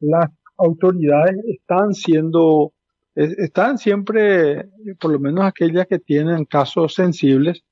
las 0.00 0.30
autoridades 0.58 1.36
están 1.46 1.94
siendo, 1.94 2.72
están 3.14 3.78
siempre, 3.78 4.68
por 4.98 5.12
lo 5.12 5.20
menos 5.20 5.44
aquellas 5.44 5.86
que 5.86 5.98
tienen 5.98 6.44
casos 6.44 6.94
sensibles, 6.94 7.64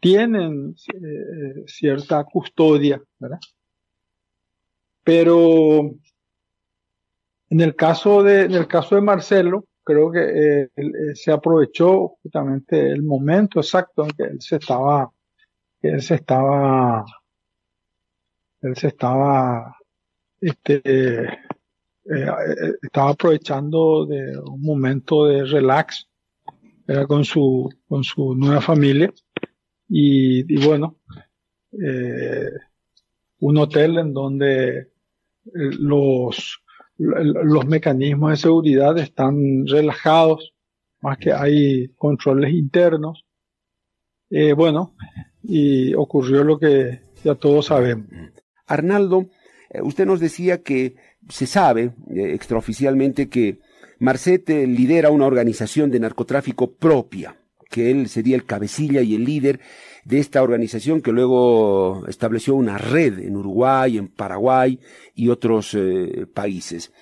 tienen 0.00 0.74
eh, 0.92 1.64
cierta 1.66 2.24
custodia, 2.24 3.02
¿verdad? 3.18 3.40
Pero 5.02 5.90
en 7.50 7.60
el 7.60 7.76
caso 7.76 8.22
de, 8.22 8.42
en 8.42 8.52
el 8.52 8.66
caso 8.66 8.94
de 8.94 9.02
Marcelo, 9.02 9.66
creo 9.82 10.10
que 10.10 10.68
eh, 10.76 11.14
se 11.14 11.30
aprovechó 11.30 12.16
justamente 12.22 12.90
el 12.90 13.02
momento 13.02 13.60
exacto 13.60 14.04
en 14.04 14.10
que 14.10 14.22
él 14.24 14.40
se 14.40 14.56
estaba 14.56 15.10
él 15.84 16.00
se 16.00 16.14
estaba, 16.14 17.04
él 18.62 18.74
se 18.74 18.88
estaba, 18.88 19.76
este, 20.40 21.28
eh, 22.04 22.26
estaba 22.82 23.10
aprovechando 23.10 24.04
de 24.06 24.38
un 24.38 24.60
momento 24.60 25.26
de 25.26 25.44
relax, 25.44 26.06
era 26.86 27.06
con 27.06 27.24
su, 27.24 27.70
con 27.88 28.04
su 28.04 28.34
nueva 28.34 28.60
familia 28.60 29.12
y, 29.88 30.64
bueno, 30.66 30.98
eh, 31.72 32.50
un 33.40 33.56
hotel 33.56 33.98
en 33.98 34.12
donde 34.12 34.78
eh, 34.78 34.88
los, 35.78 36.60
los 36.98 37.66
mecanismos 37.66 38.30
de 38.30 38.36
seguridad 38.36 38.98
están 38.98 39.66
relajados, 39.66 40.54
más 41.00 41.18
que 41.18 41.32
hay 41.32 41.88
controles 41.96 42.52
internos. 42.52 43.24
bueno, 44.56 44.94
y 45.42 45.94
ocurrió 45.94 46.44
lo 46.44 46.58
que 46.58 47.00
ya 47.22 47.34
todos 47.34 47.66
sabemos. 47.66 48.08
Arnaldo, 48.66 49.26
eh, 49.70 49.82
usted 49.82 50.06
nos 50.06 50.20
decía 50.20 50.62
que 50.62 50.96
se 51.28 51.46
sabe 51.46 51.92
eh, 52.10 52.32
extraoficialmente 52.34 53.28
que 53.28 53.58
Marcete 53.98 54.66
lidera 54.66 55.10
una 55.10 55.26
organización 55.26 55.90
de 55.90 56.00
narcotráfico 56.00 56.72
propia, 56.74 57.36
que 57.70 57.90
él 57.90 58.08
sería 58.08 58.36
el 58.36 58.44
cabecilla 58.44 59.00
y 59.02 59.14
el 59.14 59.24
líder 59.24 59.60
de 60.04 60.18
esta 60.18 60.42
organización 60.42 61.00
que 61.00 61.12
luego 61.12 62.06
estableció 62.08 62.54
una 62.54 62.76
red 62.78 63.18
en 63.20 63.36
Uruguay, 63.36 63.98
en 63.98 64.08
Paraguay 64.08 64.78
y 65.14 65.28
otros 65.28 65.74
eh, 65.74 66.26
países. 66.32 66.92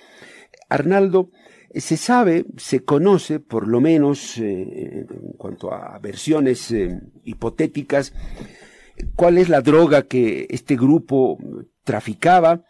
Arnaldo, 0.69 1.29
se 1.73 1.97
sabe, 1.97 2.45
se 2.57 2.83
conoce, 2.83 3.39
por 3.39 3.67
lo 3.67 3.81
menos 3.81 4.37
eh, 4.37 5.05
en 5.09 5.33
cuanto 5.37 5.73
a 5.73 5.97
versiones 5.99 6.73
hipotéticas, 7.23 8.13
cuál 9.15 9.37
es 9.37 9.49
la 9.49 9.61
droga 9.61 10.03
que 10.03 10.47
este 10.49 10.75
grupo 10.75 11.37
traficaba, 11.83 12.63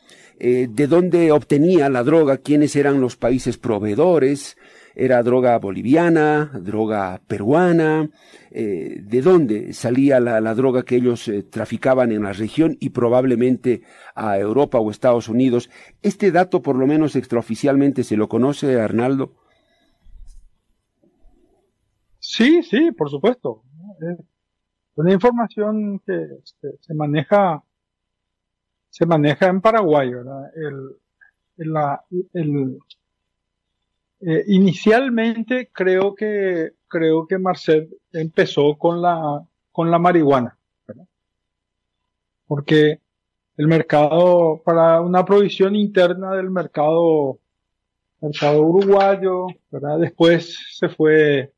eh, 0.46 0.68
de 0.70 0.88
dónde 0.88 1.32
obtenía 1.32 1.88
la 1.88 2.04
droga, 2.04 2.40
quiénes 2.40 2.76
eran 2.76 3.00
los 3.00 3.16
países 3.16 3.58
proveedores, 3.58 4.58
era 4.94 5.24
droga 5.24 5.58
boliviana, 5.58 6.52
droga 6.62 7.22
peruana, 7.26 8.10
eh, 8.52 8.98
de 9.02 9.22
dónde 9.22 9.72
salía 9.72 10.20
la, 10.20 10.54
droga 10.54 10.84
que 10.84 10.98
ellos 10.98 11.30
eh, 11.30 11.44
traficaban 11.44 12.12
en 12.12 12.24
la 12.24 12.34
región 12.34 12.76
y 12.82 12.90
probablemente 12.90 13.84
a 14.16 14.38
Europa 14.38 14.80
o 14.80 14.92
Estados 14.92 15.30
Unidos. 15.30 15.70
Este 16.02 16.30
dato, 16.30 16.62
por 16.62 16.76
lo 16.76 16.88
menos 16.88 17.16
extraoficialmente, 17.16 18.04
¿se 18.04 18.18
lo 18.18 18.28
conoce, 18.28 18.82
Arnaldo? 18.82 19.32
Sí, 22.20 22.64
sí, 22.64 22.92
por 22.92 23.10
supuesto. 23.10 23.64
Es 24.02 24.18
una 24.96 25.14
información 25.14 26.02
que 26.06 26.20
se 26.44 26.94
maneja 26.94 27.64
se 28.94 29.08
maneja 29.08 29.48
en 29.48 29.60
Paraguay, 29.60 30.14
¿verdad? 30.14 30.52
El, 30.56 31.74
la, 31.74 32.04
el, 32.34 32.78
eh, 34.22 34.44
inicialmente 34.50 35.72
creo 35.74 36.14
que 36.14 36.74
creo 36.88 37.26
que 37.26 37.40
Marcel 37.40 37.90
empezó 38.12 38.76
con 38.78 39.02
la 39.02 39.44
con 39.72 39.90
la 39.90 39.98
marihuana, 39.98 40.56
porque 42.46 43.00
el 43.58 43.68
mercado 43.68 44.62
para 44.64 45.02
una 45.02 45.26
provisión 45.26 45.76
interna 45.76 46.36
del 46.36 46.52
mercado 46.52 47.40
mercado 48.22 48.62
uruguayo, 48.62 49.48
¿verdad? 49.72 49.98
Después 49.98 50.56
se 50.72 50.88
fue 50.88 51.52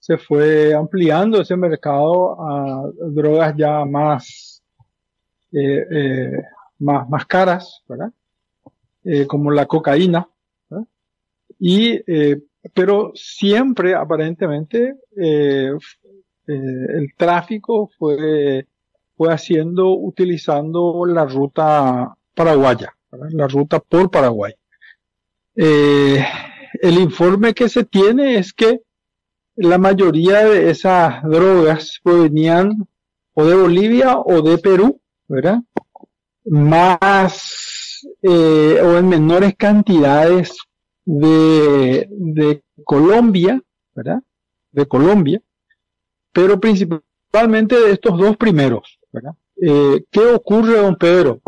se 0.00 0.18
fue 0.18 0.74
ampliando 0.74 1.40
ese 1.40 1.56
mercado 1.56 2.40
a 2.40 2.90
drogas 3.08 3.54
ya 3.56 3.84
más 3.84 4.56
eh, 5.52 5.86
eh, 5.90 6.42
más, 6.78 7.08
más 7.08 7.26
caras, 7.26 7.82
¿verdad? 7.88 8.12
como 9.28 9.52
la 9.52 9.66
cocaína, 9.66 10.28
y, 11.58 12.02
eh, 12.06 12.42
pero 12.74 13.12
siempre, 13.14 13.94
aparentemente, 13.94 14.96
eh, 15.16 15.70
eh, 16.46 16.86
el 16.94 17.14
tráfico 17.16 17.90
fue, 17.98 18.66
fue 19.16 19.32
haciendo, 19.32 19.94
utilizando 19.96 21.04
la 21.06 21.24
ruta 21.24 22.14
paraguaya, 22.34 22.94
la 23.10 23.48
ruta 23.48 23.80
por 23.80 24.10
Paraguay. 24.10 24.52
el 25.54 26.98
informe 26.98 27.54
que 27.54 27.68
se 27.68 27.84
tiene 27.84 28.36
es 28.36 28.52
que 28.52 28.82
la 29.56 29.78
mayoría 29.78 30.44
de 30.44 30.68
esas 30.70 31.22
drogas 31.22 31.98
provenían 32.02 32.86
o 33.32 33.44
de 33.46 33.54
Bolivia 33.54 34.18
o 34.18 34.42
de 34.42 34.58
Perú, 34.58 35.00
¿verdad? 35.28 35.60
Más 36.46 38.06
eh, 38.22 38.80
o 38.82 38.98
en 38.98 39.08
menores 39.08 39.54
cantidades 39.56 40.56
de, 41.04 42.06
de 42.10 42.62
Colombia, 42.84 43.60
¿verdad? 43.94 44.22
De 44.72 44.86
Colombia, 44.86 45.40
pero 46.32 46.60
principalmente 46.60 47.80
de 47.80 47.92
estos 47.92 48.18
dos 48.18 48.36
primeros, 48.36 48.98
¿verdad? 49.12 49.32
Eh, 49.60 50.04
¿Qué 50.10 50.20
ocurre, 50.20 50.76
don 50.78 50.96
Pedro? 50.96 51.40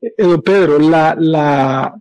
Eh, 0.00 0.12
don 0.18 0.42
Pedro, 0.42 0.78
la, 0.78 1.16
la, 1.18 1.98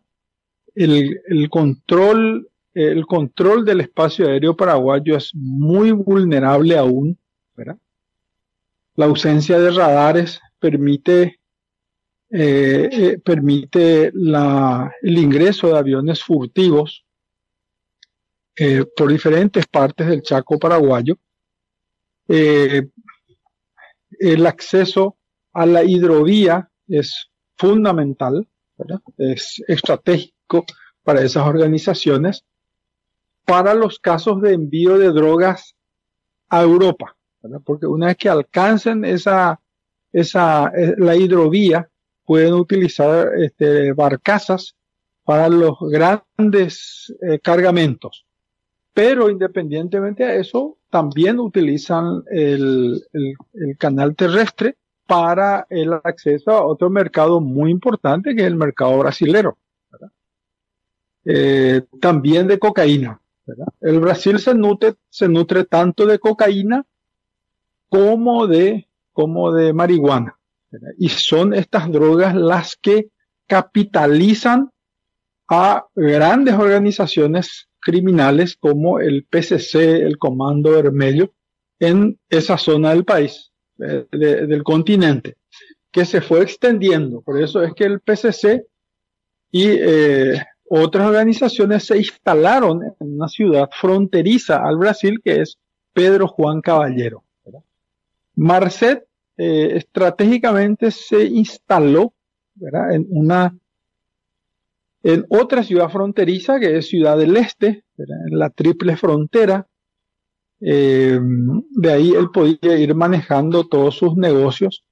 el, 0.75 1.22
el, 1.27 1.50
control, 1.50 2.50
el 2.74 3.05
control 3.05 3.63
del 3.63 3.81
espacio 3.81 4.27
aéreo 4.27 4.55
paraguayo 4.55 5.15
es 5.15 5.31
muy 5.33 5.91
vulnerable 5.91 6.77
aún, 6.77 7.17
¿verdad? 7.55 7.77
La 8.95 9.05
ausencia 9.05 9.57
de 9.60 9.72
radares 9.72 10.41
permite, 10.60 11.39
eh, 12.36 12.90
eh, 12.92 13.20
permite 13.24 14.12
la, 14.16 14.92
el 15.04 15.20
ingreso 15.20 15.68
de 15.68 15.78
aviones 15.78 16.24
furtivos 16.24 17.06
eh, 18.56 18.86
por 18.98 19.12
diferentes 19.12 19.68
partes 19.68 20.08
del 20.08 20.24
Chaco 20.24 20.58
paraguayo. 20.58 21.16
Eh, 22.28 22.88
el 24.20 24.48
acceso 24.48 25.16
a 25.54 25.68
la 25.68 25.84
hidrovía 25.84 26.72
es 26.88 27.30
fundamental, 27.56 28.48
es 29.18 29.63
estratégico 29.68 30.66
para 31.04 31.22
esas 31.22 31.46
organizaciones. 31.46 32.44
Para 33.46 33.75
los 33.75 34.00
casos 34.00 34.42
de 34.42 34.54
envío 34.54 34.98
de 34.98 35.12
drogas 35.12 35.75
a 36.50 36.63
Europa, 36.63 37.16
porque 37.63 37.86
una 37.86 38.08
vez 38.08 38.18
que 38.18 38.30
alcancen 38.30 39.06
esa, 39.06 39.60
esa, 40.12 40.72
eh, 40.75 40.96
la 40.98 41.16
hidrovía, 41.16 41.90
pueden 42.25 42.53
utilizar 42.53 43.30
este, 43.38 43.94
barcazas 43.94 44.75
para 45.24 45.50
los 45.50 45.77
grandes 45.80 47.13
eh, 47.22 47.39
cargamentos. 47.39 48.25
Pero 48.94 49.30
independientemente 49.30 50.24
de 50.24 50.39
eso, 50.39 50.77
también 50.89 51.39
utilizan 51.39 52.24
el, 52.30 53.03
canal 53.80 54.15
terrestre 54.15 54.77
para 55.08 55.65
el 55.70 55.94
acceso 55.94 56.51
a 56.51 56.65
otro 56.65 56.89
mercado 56.89 57.42
muy 57.42 57.72
importante 57.72 58.36
que 58.36 58.42
es 58.42 58.48
el 58.48 58.56
mercado 58.56 59.00
brasilero. 59.00 59.58
Eh, 61.25 61.82
también 62.00 62.48
de 62.48 62.60
cocaína. 62.60 63.20
El 63.82 64.00
Brasil 64.00 64.39
se 64.39 64.53
nutre, 64.53 64.94
se 65.10 65.27
nutre 65.27 65.65
tanto 65.65 66.06
de 66.06 66.20
cocaína 66.20 66.86
como 67.89 68.48
de, 68.48 68.88
como 69.12 69.51
de 69.51 69.74
marihuana. 69.74 70.38
Y 70.98 71.10
son 71.10 71.53
estas 71.53 71.92
drogas 71.92 72.36
las 72.36 72.75
que 72.75 73.08
capitalizan 73.48 74.70
a 75.50 75.86
grandes 75.96 76.56
organizaciones 76.56 77.68
criminales 77.80 78.56
como 78.56 79.00
el 79.00 79.25
PCC, 79.25 80.01
el 80.01 80.18
Comando 80.18 80.72
Vermelho, 80.72 81.34
en 81.80 82.18
esa 82.30 82.58
zona 82.58 82.92
del 82.92 83.03
país, 83.03 83.51
de, 83.75 84.08
de, 84.12 84.48
del 84.48 84.63
continente, 84.63 85.36
que 85.92 86.06
se 86.06 86.22
fue 86.22 86.42
extendiendo. 86.42 87.22
Por 87.22 87.42
eso 87.42 87.62
es 87.62 87.74
que 87.74 87.84
el 87.84 88.00
PCC 88.00 88.65
y 89.51 89.68
eh, 89.68 90.44
otras 90.68 91.08
organizaciones 91.08 91.86
se 91.86 91.98
instalaron 91.98 92.82
en 92.84 93.15
una 93.15 93.27
ciudad 93.27 93.70
fronteriza 93.72 94.65
al 94.65 94.77
Brasil, 94.77 95.22
que 95.24 95.42
es 95.42 95.60
Pedro 95.94 96.27
Juan 96.27 96.62
Caballero. 96.62 97.24
Marcet 98.36 99.06
eh, 99.38 99.78
estratégicamente 99.78 100.92
se 100.92 101.24
instaló 101.24 102.13
¿verdad? 102.56 102.94
en 102.94 103.08
una 103.10 103.58
en 105.03 105.25
otra 105.29 105.64
ciudad 105.64 105.90
fronteriza 105.90 106.60
que 106.60 106.77
es 106.77 106.88
Ciudad 106.88 107.18
del 107.18 107.36
Este, 107.36 107.84
¿verdad? 107.98 108.18
en 108.25 108.40
la 108.40 108.50
triple 108.50 108.96
frontera. 108.96 109.68
Eh, 110.62 111.20
de 111.22 111.92
ahí 111.92 112.12
él 112.12 112.29
podía 112.31 112.77
ir 112.77 112.96
manejando 112.96 113.68
todos 113.68 113.96
sus 113.98 114.16
negocios 114.16 114.86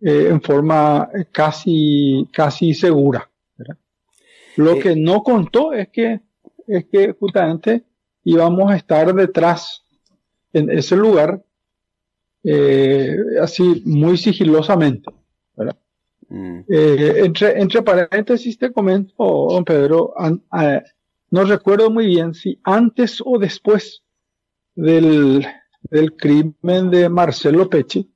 eh, 0.00 0.28
en 0.30 0.40
forma 0.40 1.08
casi, 1.32 2.28
casi 2.32 2.72
segura. 2.72 3.28
¿verdad? 3.56 3.78
Lo 4.56 4.78
que 4.78 4.94
no 4.94 5.24
contó 5.24 5.72
es 5.72 5.88
que, 5.88 6.20
es 6.68 6.86
que 6.86 7.12
justamente 7.18 7.84
íbamos 8.22 8.70
a 8.70 8.76
estar 8.76 9.12
detrás 9.12 9.82
en 10.52 10.70
ese 10.70 10.96
lugar, 10.96 11.42
eh, 12.44 13.16
así 13.40 13.82
muy 13.84 14.16
sigilosamente. 14.16 15.10
¿verdad? 15.56 15.76
Mm. 16.28 16.60
Eh, 16.68 17.14
entre, 17.24 17.60
entre 17.60 17.82
paréntesis 17.82 18.58
te 18.58 18.72
comento, 18.72 19.48
don 19.50 19.64
Pedro, 19.64 20.14
an, 20.16 20.42
a, 20.50 20.82
no 21.30 21.44
recuerdo 21.44 21.90
muy 21.90 22.06
bien 22.06 22.34
si 22.34 22.58
antes 22.64 23.22
o 23.24 23.38
después 23.38 24.02
del, 24.74 25.46
del 25.82 26.16
crimen 26.16 26.90
de 26.90 27.08
Marcelo 27.08 27.68
Pecci, 27.68 28.10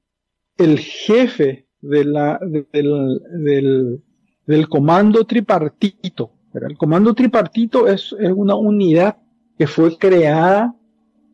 el 0.56 0.78
jefe 0.78 1.66
de 1.80 2.04
la, 2.04 2.38
del, 2.40 3.20
del, 3.30 4.02
del 4.46 4.68
comando 4.68 5.24
tripartito. 5.24 6.30
¿verdad? 6.52 6.70
El 6.70 6.78
comando 6.78 7.14
tripartito 7.14 7.86
es, 7.86 8.14
es, 8.18 8.30
una 8.30 8.54
unidad 8.54 9.16
que 9.58 9.66
fue 9.66 9.96
creada 9.98 10.74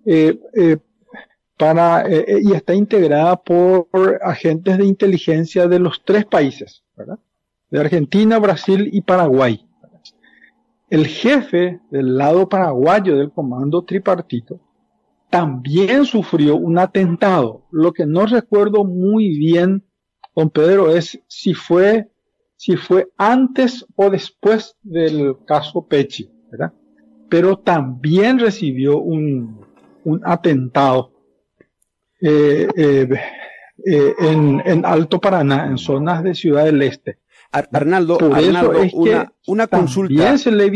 eh, 0.05 0.39
eh, 0.55 0.77
para 1.61 2.09
eh, 2.09 2.41
y 2.43 2.55
está 2.55 2.75
integrada 2.75 3.37
por, 3.37 3.87
agentes 4.23 4.79
de 4.79 4.87
inteligencia 4.87 5.69
de 5.69 5.79
los 5.79 6.03
tres 6.07 6.25
países, 6.25 6.83
de 7.71 7.79
Argentina, 7.79 8.39
Brasil 8.39 8.89
y 8.91 9.03
Paraguay. 9.03 9.67
El 10.89 11.07
jefe 11.07 11.81
del 11.91 12.17
lado 12.17 12.49
paraguayo 12.49 13.19
del 13.19 13.31
comando 13.31 13.85
tripartito 13.85 14.59
también 15.29 16.07
sufrió 16.07 16.57
un 16.57 16.79
atentado. 16.79 17.67
Lo 17.71 17.93
que 17.93 18.07
no 18.07 18.25
recuerdo 18.25 18.85
muy 18.85 19.29
bien, 19.29 19.85
don 20.35 20.49
Pedro, 20.49 20.91
es 20.91 21.21
si 21.29 21.53
fue 21.53 22.11
si 22.57 22.77
fue 22.77 23.11
antes 23.19 23.87
o 23.97 24.09
después 24.09 24.77
del 24.83 25.37
caso 25.47 25.87
Pechi. 25.87 26.31
Pero 27.29 27.59
también 27.59 28.39
recibió 28.39 28.99
un, 28.99 29.61
un 30.05 30.21
atentado 30.25 31.20
eh, 32.21 32.69
eh, 32.77 33.09
eh, 33.87 34.15
en, 34.19 34.63
en, 34.65 34.85
Alto 34.85 35.21
Paraná, 35.21 35.67
en 35.67 35.79
zonas 35.79 36.23
de 36.23 36.35
Ciudad 36.35 36.65
del 36.65 36.83
Este. 36.83 37.19
Ar 37.53 37.69
Arnaldo, 37.73 38.19
Arnaldo 38.33 38.83
es 38.83 38.93
una, 38.95 39.33
una 39.47 39.67
consulta. 39.67 40.39
Se 40.39 40.51
le... 40.51 40.73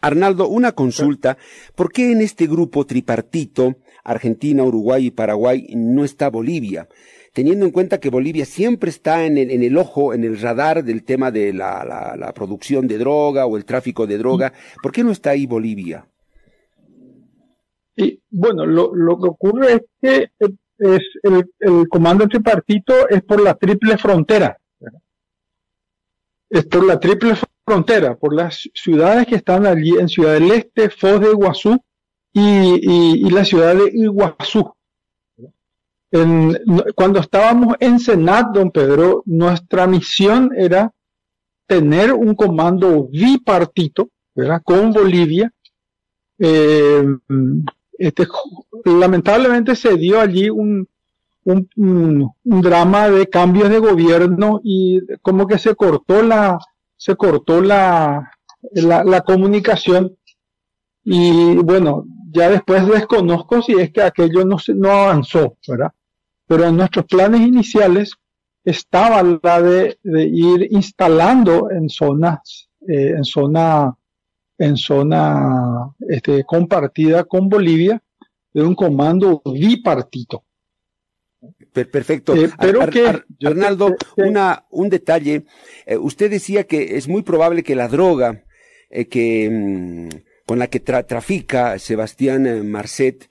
Arnaldo, 0.00 0.48
una 0.48 0.72
consulta. 0.72 1.36
¿Por 1.74 1.92
qué 1.92 2.12
en 2.12 2.20
este 2.20 2.46
grupo 2.46 2.86
tripartito, 2.86 3.76
Argentina, 4.04 4.62
Uruguay 4.62 5.06
y 5.06 5.10
Paraguay, 5.10 5.66
no 5.74 6.04
está 6.04 6.30
Bolivia? 6.30 6.88
teniendo 7.32 7.64
en 7.64 7.70
cuenta 7.70 8.00
que 8.00 8.10
Bolivia 8.10 8.44
siempre 8.44 8.90
está 8.90 9.24
en 9.24 9.38
el, 9.38 9.52
en 9.52 9.62
el 9.62 9.76
ojo, 9.76 10.14
en 10.14 10.24
el 10.24 10.40
radar 10.40 10.82
del 10.82 11.04
tema 11.04 11.30
de 11.30 11.52
la, 11.52 11.84
la, 11.84 12.16
la, 12.16 12.34
producción 12.34 12.88
de 12.88 12.98
droga 12.98 13.46
o 13.46 13.56
el 13.56 13.64
tráfico 13.64 14.06
de 14.06 14.18
droga. 14.18 14.52
¿Por 14.82 14.90
qué 14.90 15.04
no 15.04 15.12
está 15.12 15.30
ahí 15.30 15.46
Bolivia? 15.46 16.06
Y 18.00 18.18
bueno, 18.30 18.64
lo, 18.64 18.94
lo 18.94 19.18
que 19.18 19.28
ocurre 19.28 19.72
es 19.74 19.82
que 20.00 20.30
es 20.78 21.02
el, 21.22 21.50
el 21.58 21.88
comando 21.88 22.26
tripartito 22.26 23.08
es 23.08 23.22
por 23.22 23.42
la 23.42 23.54
triple 23.54 23.98
frontera. 23.98 24.58
Es 26.48 26.64
por 26.64 26.84
la 26.84 26.98
triple 26.98 27.34
frontera, 27.64 28.16
por 28.16 28.34
las 28.34 28.68
ciudades 28.74 29.26
que 29.26 29.36
están 29.36 29.66
allí 29.66 29.98
en 29.98 30.08
Ciudad 30.08 30.32
del 30.32 30.50
Este, 30.50 30.88
Foz 30.88 31.20
de 31.20 31.30
Iguazú 31.30 31.78
y, 32.32 33.26
y, 33.26 33.30
la 33.30 33.44
ciudad 33.44 33.76
de 33.76 33.90
Iguazú. 33.92 34.72
Cuando 36.96 37.20
estábamos 37.20 37.76
en 37.78 38.00
Senat, 38.00 38.48
don 38.52 38.70
Pedro, 38.70 39.22
nuestra 39.26 39.86
misión 39.86 40.50
era 40.56 40.90
tener 41.66 42.12
un 42.12 42.34
comando 42.34 43.06
bipartito, 43.06 44.08
¿verdad? 44.34 44.62
Con 44.64 44.90
Bolivia. 44.90 45.52
Eh, 46.38 47.04
este, 48.00 48.26
lamentablemente 48.84 49.76
se 49.76 49.94
dio 49.96 50.18
allí 50.18 50.48
un, 50.48 50.88
un, 51.44 51.68
un, 51.76 52.60
drama 52.62 53.10
de 53.10 53.28
cambios 53.28 53.68
de 53.68 53.78
gobierno 53.78 54.60
y 54.64 55.00
como 55.20 55.46
que 55.46 55.58
se 55.58 55.74
cortó 55.74 56.22
la, 56.22 56.58
se 56.96 57.14
cortó 57.14 57.60
la, 57.60 58.30
la, 58.72 59.20
comunicación. 59.20 60.16
Y 61.04 61.56
bueno, 61.56 62.06
ya 62.32 62.48
después 62.48 62.86
desconozco 62.86 63.60
si 63.60 63.74
es 63.74 63.92
que 63.92 64.02
aquello 64.02 64.46
no, 64.46 64.56
no 64.74 64.90
avanzó, 64.90 65.56
¿verdad? 65.68 65.92
pero 66.50 66.64
en 66.64 66.78
nuestros 66.78 67.04
planes 67.04 67.42
iniciales 67.42 68.12
estaba 68.64 69.22
la 69.22 69.62
de, 69.62 69.98
de 70.02 70.24
ir 70.24 70.66
instalando 70.72 71.70
en 71.70 71.88
zonas, 71.88 72.68
eh, 72.88 73.14
en 73.16 73.22
zona, 73.22 73.94
en 74.60 74.76
zona 74.76 75.90
este, 76.06 76.44
compartida 76.44 77.24
con 77.24 77.48
Bolivia 77.48 78.00
de 78.52 78.62
un 78.62 78.74
comando 78.74 79.40
bipartito. 79.44 80.44
perfecto. 81.72 82.36
Eh, 82.36 82.50
pero 82.60 82.86
que, 82.90 83.22
Arnaldo, 83.42 83.96
una, 84.18 84.66
un 84.70 84.90
detalle. 84.90 85.46
Eh, 85.86 85.96
usted 85.96 86.30
decía 86.30 86.64
que 86.64 86.98
es 86.98 87.08
muy 87.08 87.22
probable 87.22 87.62
que 87.62 87.74
la 87.74 87.88
droga 87.88 88.44
que, 89.08 89.48
mm, 89.50 90.08
con 90.44 90.58
la 90.58 90.66
que 90.66 90.80
trafica 90.80 91.78
Sebastián 91.78 92.68
Marcet 92.70 93.30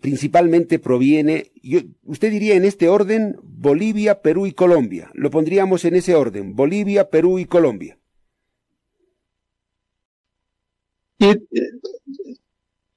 principalmente 0.00 0.78
proviene, 0.78 1.52
yo, 1.62 1.80
usted 2.04 2.30
diría 2.30 2.54
en 2.54 2.64
este 2.64 2.88
orden, 2.88 3.36
Bolivia, 3.42 4.22
Perú 4.22 4.46
y 4.46 4.52
Colombia. 4.52 5.10
Lo 5.12 5.30
pondríamos 5.30 5.84
en 5.84 5.96
ese 5.96 6.14
orden, 6.14 6.54
Bolivia, 6.54 7.10
Perú 7.10 7.38
y 7.38 7.44
Colombia. 7.44 7.98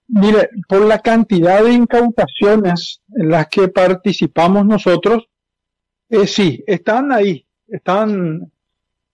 Mire, 0.07 0.49
por 0.69 0.85
la 0.85 0.99
cantidad 0.99 1.63
de 1.63 1.73
incautaciones 1.73 3.01
en 3.15 3.29
las 3.29 3.47
que 3.47 3.67
participamos 3.67 4.65
nosotros, 4.65 5.27
eh, 6.09 6.25
sí, 6.25 6.63
están 6.65 7.11
ahí, 7.11 7.45
están 7.67 8.49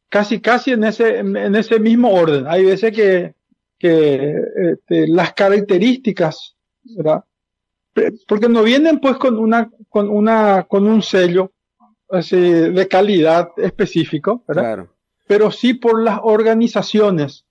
casi, 0.08 0.40
casi 0.40 0.72
en 0.72 0.84
ese, 0.84 1.18
en 1.18 1.56
ese 1.56 1.80
mismo 1.80 2.12
orden. 2.12 2.46
Hay 2.48 2.66
veces 2.66 2.92
que, 2.92 3.34
que 3.80 4.36
este, 4.56 5.08
las 5.08 5.34
características, 5.34 6.56
¿verdad? 6.84 7.24
Porque 8.28 8.48
no 8.48 8.64
vienen 8.64 9.00
pues 9.00 9.18
con 9.18 9.38
una, 9.38 9.70
con 9.90 10.10
una, 10.10 10.64
con 10.64 10.88
un 10.88 11.02
sello 11.02 11.52
así, 12.10 12.40
de 12.40 12.88
calidad 12.88 13.50
específico, 13.58 14.44
¿verdad? 14.48 14.64
Claro. 14.64 14.96
Pero 15.28 15.52
sí 15.52 15.74
por 15.74 16.04
las 16.04 16.20
organizaciones 16.22 17.43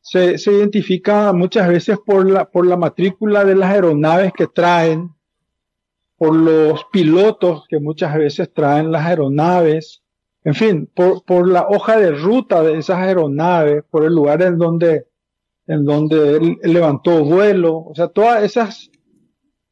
se, 0.00 0.38
se, 0.38 0.52
identifica 0.52 1.32
muchas 1.32 1.68
veces 1.68 1.98
por 2.04 2.28
la, 2.28 2.44
por 2.44 2.66
la 2.66 2.76
matrícula 2.76 3.44
de 3.44 3.54
las 3.54 3.70
aeronaves 3.70 4.32
que 4.32 4.46
traen, 4.46 5.10
por 6.16 6.34
los 6.34 6.84
pilotos 6.92 7.64
que 7.68 7.78
muchas 7.80 8.14
veces 8.14 8.52
traen 8.52 8.92
las 8.92 9.06
aeronaves, 9.06 10.02
en 10.44 10.54
fin, 10.54 10.90
por, 10.94 11.24
por 11.24 11.48
la 11.48 11.66
hoja 11.68 11.98
de 11.98 12.12
ruta 12.12 12.62
de 12.62 12.78
esas 12.78 12.98
aeronaves, 12.98 13.84
por 13.90 14.04
el 14.04 14.14
lugar 14.14 14.42
en 14.42 14.58
donde, 14.58 15.06
en 15.66 15.84
donde 15.84 16.36
él 16.36 16.58
levantó 16.62 17.24
vuelo, 17.24 17.76
o 17.76 17.94
sea, 17.94 18.08
todas 18.08 18.42
esas, 18.42 18.90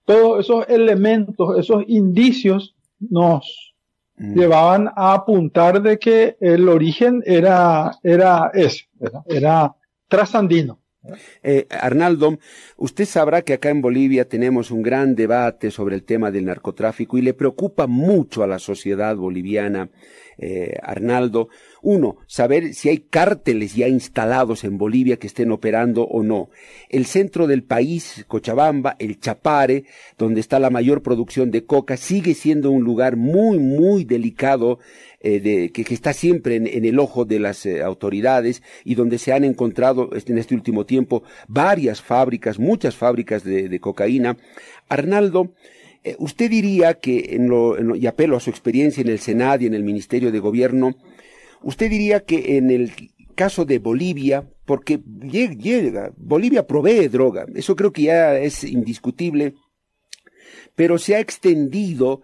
todos 0.04 0.40
esos 0.40 0.68
elementos, 0.68 1.58
esos 1.58 1.84
indicios 1.86 2.76
nos 2.98 3.74
mm. 4.16 4.38
llevaban 4.38 4.88
a 4.94 5.14
apuntar 5.14 5.80
de 5.82 5.98
que 5.98 6.36
el 6.40 6.68
origen 6.68 7.22
era, 7.24 7.92
era 8.02 8.50
ese, 8.52 8.88
era 9.26 9.74
trasandino. 10.08 10.80
Eh, 11.42 11.66
Arnaldo, 11.70 12.38
usted 12.76 13.04
sabrá 13.04 13.42
que 13.42 13.54
acá 13.54 13.70
en 13.70 13.80
Bolivia 13.80 14.28
tenemos 14.28 14.70
un 14.70 14.82
gran 14.82 15.14
debate 15.14 15.70
sobre 15.70 15.94
el 15.94 16.02
tema 16.02 16.30
del 16.30 16.46
narcotráfico 16.46 17.16
y 17.16 17.22
le 17.22 17.34
preocupa 17.34 17.86
mucho 17.86 18.42
a 18.42 18.46
la 18.46 18.58
sociedad 18.58 19.16
boliviana, 19.16 19.90
eh, 20.38 20.76
Arnaldo, 20.82 21.48
uno, 21.82 22.16
saber 22.26 22.74
si 22.74 22.88
hay 22.88 22.98
cárteles 22.98 23.74
ya 23.74 23.88
instalados 23.88 24.64
en 24.64 24.78
Bolivia 24.78 25.18
que 25.18 25.26
estén 25.26 25.52
operando 25.52 26.04
o 26.04 26.22
no. 26.22 26.50
El 26.88 27.06
centro 27.06 27.46
del 27.46 27.62
país, 27.62 28.24
Cochabamba, 28.28 28.96
el 28.98 29.20
Chapare, 29.20 29.84
donde 30.16 30.40
está 30.40 30.58
la 30.58 30.70
mayor 30.70 31.02
producción 31.02 31.50
de 31.50 31.64
coca, 31.64 31.96
sigue 31.96 32.34
siendo 32.34 32.70
un 32.70 32.84
lugar 32.84 33.16
muy, 33.16 33.58
muy 33.58 34.04
delicado 34.04 34.78
eh, 35.20 35.40
de, 35.40 35.72
que, 35.72 35.82
está 35.92 36.12
siempre 36.12 36.54
en, 36.56 36.84
el 36.84 36.98
ojo 37.00 37.24
de 37.24 37.40
las 37.40 37.66
eh, 37.66 37.82
autoridades 37.82 38.62
y 38.84 38.94
donde 38.94 39.18
se 39.18 39.32
han 39.32 39.42
encontrado 39.42 40.10
en 40.12 40.38
este 40.38 40.54
último 40.54 40.86
tiempo 40.86 41.24
varias 41.48 42.00
fábricas, 42.00 42.60
muchas 42.60 42.94
fábricas 42.94 43.42
de, 43.42 43.80
cocaína. 43.80 44.36
Arnaldo, 44.88 45.54
eh, 46.04 46.16
¿usted 46.18 46.50
diría 46.50 46.94
que, 46.94 47.34
en 47.36 47.48
lo, 47.48 47.96
y 47.96 48.06
apelo 48.06 48.36
a 48.36 48.40
su 48.40 48.50
experiencia 48.50 49.00
en 49.00 49.08
el 49.08 49.18
Senado 49.18 49.62
y 49.62 49.66
en 49.66 49.74
el 49.74 49.84
Ministerio 49.84 50.30
de 50.32 50.38
Gobierno, 50.38 50.96
usted 51.62 51.90
diría 51.90 52.20
que 52.20 52.56
en 52.56 52.70
el 52.70 52.92
caso 53.34 53.64
de 53.64 53.78
Bolivia, 53.78 54.48
porque 54.64 55.00
llega, 55.22 56.12
Bolivia 56.16 56.66
provee 56.66 57.08
droga, 57.08 57.46
eso 57.54 57.76
creo 57.76 57.92
que 57.92 58.02
ya 58.02 58.38
es 58.38 58.64
indiscutible, 58.64 59.54
pero 60.74 60.98
se 60.98 61.16
ha 61.16 61.20
extendido, 61.20 62.22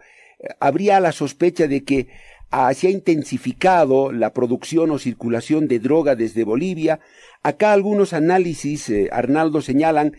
habría 0.61 1.01
la 1.01 1.13
sospecha 1.13 1.67
de 1.67 1.85
que 1.85 2.09
se 2.75 2.87
ha 2.87 2.91
intensificado 2.91 4.13
la 4.13 4.33
producción 4.33 4.91
o 4.91 4.99
circulación 4.99 5.67
de 5.67 5.81
droga 5.81 6.15
desde 6.15 6.45
Bolivia. 6.45 7.01
Acá 7.43 7.73
algunos 7.73 8.13
análisis, 8.13 8.89
eh, 8.91 9.09
Arnaldo, 9.11 9.61
señalan 9.61 10.17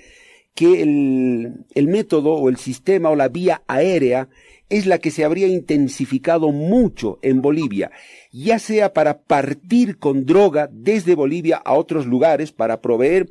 que 0.55 0.81
el, 0.81 1.65
el 1.75 1.87
método 1.87 2.33
o 2.33 2.49
el 2.49 2.57
sistema 2.57 3.09
o 3.09 3.15
la 3.15 3.27
vía 3.27 3.61
aérea 3.67 4.29
es 4.69 4.85
la 4.85 4.97
que 4.97 5.11
se 5.11 5.23
habría 5.23 5.47
intensificado 5.47 6.51
mucho 6.51 7.19
en 7.21 7.41
Bolivia, 7.41 7.91
ya 8.31 8.57
sea 8.57 8.93
para 8.93 9.19
partir 9.19 9.97
con 9.99 10.25
droga 10.25 10.69
desde 10.71 11.13
Bolivia 11.13 11.57
a 11.57 11.73
otros 11.73 12.07
lugares 12.07 12.51
para 12.51 12.81
proveer 12.81 13.29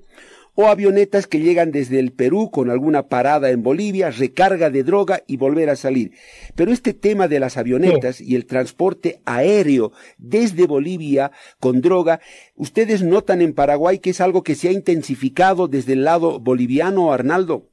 o 0.54 0.66
avionetas 0.66 1.26
que 1.26 1.40
llegan 1.40 1.72
desde 1.72 1.98
el 1.98 2.12
Perú 2.12 2.50
con 2.50 2.70
alguna 2.70 3.08
parada 3.08 3.50
en 3.50 3.62
Bolivia, 3.62 4.10
recarga 4.10 4.70
de 4.70 4.84
droga 4.84 5.22
y 5.26 5.36
volver 5.36 5.70
a 5.70 5.76
salir. 5.76 6.12
Pero 6.54 6.72
este 6.72 6.94
tema 6.94 7.28
de 7.28 7.40
las 7.40 7.56
avionetas 7.56 8.20
y 8.20 8.36
el 8.36 8.46
transporte 8.46 9.20
aéreo 9.24 9.92
desde 10.18 10.66
Bolivia 10.66 11.32
con 11.60 11.80
droga, 11.80 12.20
¿ustedes 12.54 13.02
notan 13.02 13.42
en 13.42 13.54
Paraguay 13.54 13.98
que 13.98 14.10
es 14.10 14.20
algo 14.20 14.42
que 14.42 14.54
se 14.54 14.68
ha 14.68 14.72
intensificado 14.72 15.68
desde 15.68 15.94
el 15.94 16.04
lado 16.04 16.38
boliviano, 16.38 17.12
Arnaldo? 17.12 17.68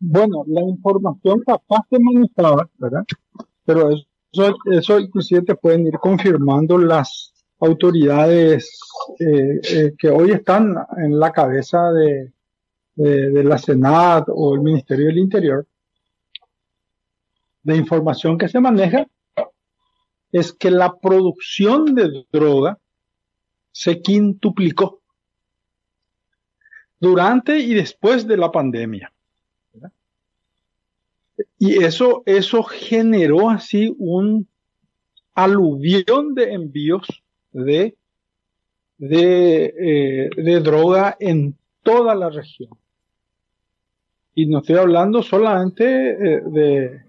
Bueno, 0.00 0.44
la 0.46 0.62
información 0.62 1.42
capaz 1.44 1.82
de 1.90 1.98
manejar, 1.98 2.68
¿verdad? 2.78 3.04
Pero 3.64 3.90
eso, 3.90 4.54
eso 4.70 4.98
inclusive 5.00 5.42
te 5.42 5.54
pueden 5.56 5.86
ir 5.86 5.98
confirmando 5.98 6.78
las 6.78 7.34
autoridades 7.60 8.78
eh, 9.18 9.60
eh, 9.62 9.94
que 9.98 10.08
hoy 10.10 10.32
están 10.32 10.76
en 10.96 11.18
la 11.18 11.32
cabeza 11.32 11.90
de, 11.92 12.32
de, 12.94 13.44
la 13.44 13.58
Senat 13.58 14.24
o 14.28 14.54
el 14.54 14.60
Ministerio 14.60 15.06
del 15.06 15.18
Interior, 15.18 15.66
de 17.62 17.76
información 17.76 18.38
que 18.38 18.48
se 18.48 18.60
maneja 18.60 19.06
es 20.32 20.52
que 20.52 20.70
la 20.70 20.96
producción 20.96 21.94
de 21.94 22.24
droga 22.30 22.78
se 23.72 24.00
quintuplicó 24.02 25.00
durante 27.00 27.58
y 27.58 27.74
después 27.74 28.26
de 28.26 28.36
la 28.36 28.50
pandemia. 28.50 29.12
Y 31.58 31.82
eso, 31.84 32.22
eso 32.26 32.62
generó 32.62 33.50
así 33.50 33.94
un 33.98 34.48
aluvión 35.34 36.34
de 36.34 36.52
envíos 36.52 37.06
de, 37.64 37.96
de, 38.98 39.74
eh, 39.78 40.30
de 40.36 40.60
droga 40.60 41.16
en 41.18 41.56
toda 41.82 42.14
la 42.14 42.30
región. 42.30 42.70
Y 44.34 44.46
no 44.46 44.58
estoy 44.58 44.76
hablando 44.76 45.22
solamente 45.22 45.84
eh, 45.84 46.42
de, 46.46 47.02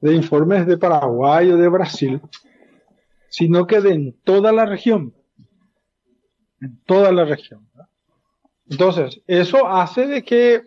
de 0.00 0.14
informes 0.14 0.66
de 0.66 0.78
Paraguay 0.78 1.50
o 1.50 1.56
de 1.56 1.68
Brasil, 1.68 2.20
sino 3.28 3.66
que 3.66 3.80
de 3.80 3.92
en 3.92 4.12
toda 4.24 4.52
la 4.52 4.66
región. 4.66 5.14
En 6.60 6.78
toda 6.84 7.12
la 7.12 7.24
región. 7.24 7.66
Entonces, 8.68 9.20
eso 9.26 9.66
hace 9.66 10.06
de 10.06 10.22
que, 10.22 10.62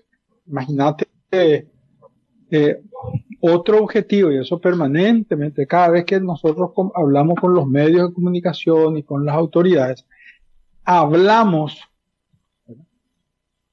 imagínate, 0.47 1.07
eh, 1.31 2.81
otro 3.41 3.83
objetivo, 3.83 4.31
y 4.31 4.37
eso 4.37 4.59
permanentemente, 4.59 5.67
cada 5.67 5.89
vez 5.89 6.05
que 6.05 6.19
nosotros 6.19 6.71
hablamos 6.95 7.39
con 7.39 7.53
los 7.53 7.67
medios 7.67 8.09
de 8.09 8.13
comunicación 8.13 8.97
y 8.97 9.03
con 9.03 9.25
las 9.25 9.35
autoridades, 9.35 10.05
hablamos, 10.83 11.79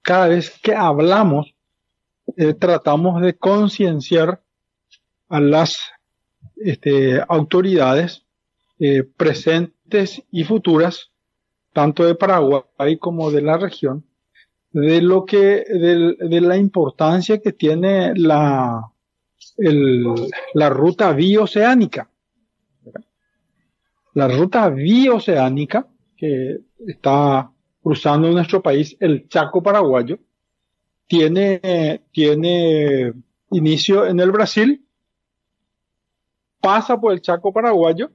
cada 0.02 0.28
vez 0.28 0.58
que 0.62 0.74
hablamos, 0.74 1.54
eh, 2.36 2.54
tratamos 2.54 3.20
de 3.22 3.36
concienciar 3.36 4.42
a 5.28 5.40
las 5.40 5.78
este, 6.56 7.20
autoridades 7.28 8.24
eh, 8.78 9.02
presentes 9.02 10.22
y 10.30 10.44
futuras, 10.44 11.10
tanto 11.72 12.04
de 12.04 12.14
Paraguay 12.14 12.98
como 12.98 13.30
de 13.30 13.42
la 13.42 13.58
región, 13.58 14.04
de 14.70 15.00
lo 15.02 15.24
que, 15.24 15.64
de 15.68 16.40
la 16.40 16.56
importancia 16.56 17.38
que 17.38 17.52
tiene 17.52 18.14
la, 18.14 18.92
la 20.54 20.68
ruta 20.68 21.12
bioceánica. 21.12 22.10
La 24.14 24.28
ruta 24.28 24.68
bioceánica 24.70 25.86
que 26.16 26.60
está 26.86 27.50
cruzando 27.82 28.30
nuestro 28.30 28.62
país, 28.62 28.96
el 29.00 29.28
Chaco 29.28 29.62
paraguayo, 29.62 30.18
tiene, 31.06 32.02
tiene 32.10 33.12
inicio 33.50 34.06
en 34.06 34.18
el 34.18 34.30
Brasil, 34.30 34.84
pasa 36.60 37.00
por 37.00 37.12
el 37.12 37.20
Chaco 37.20 37.52
paraguayo, 37.52 38.10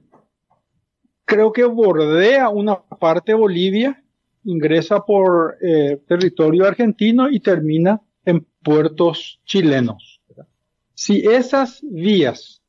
creo 1.24 1.52
que 1.52 1.64
bordea 1.64 2.48
una 2.48 2.76
parte 2.82 3.32
de 3.32 3.38
Bolivia, 3.38 4.02
ingresa 4.44 5.00
por 5.00 5.56
eh, 5.62 6.02
territorio 6.06 6.66
argentino 6.66 7.30
y 7.30 7.40
termina 7.40 8.00
en 8.24 8.46
puertos 8.62 9.40
chilenos. 9.44 10.11
Si 11.04 11.26
esas 11.26 11.80
vías 11.82 12.62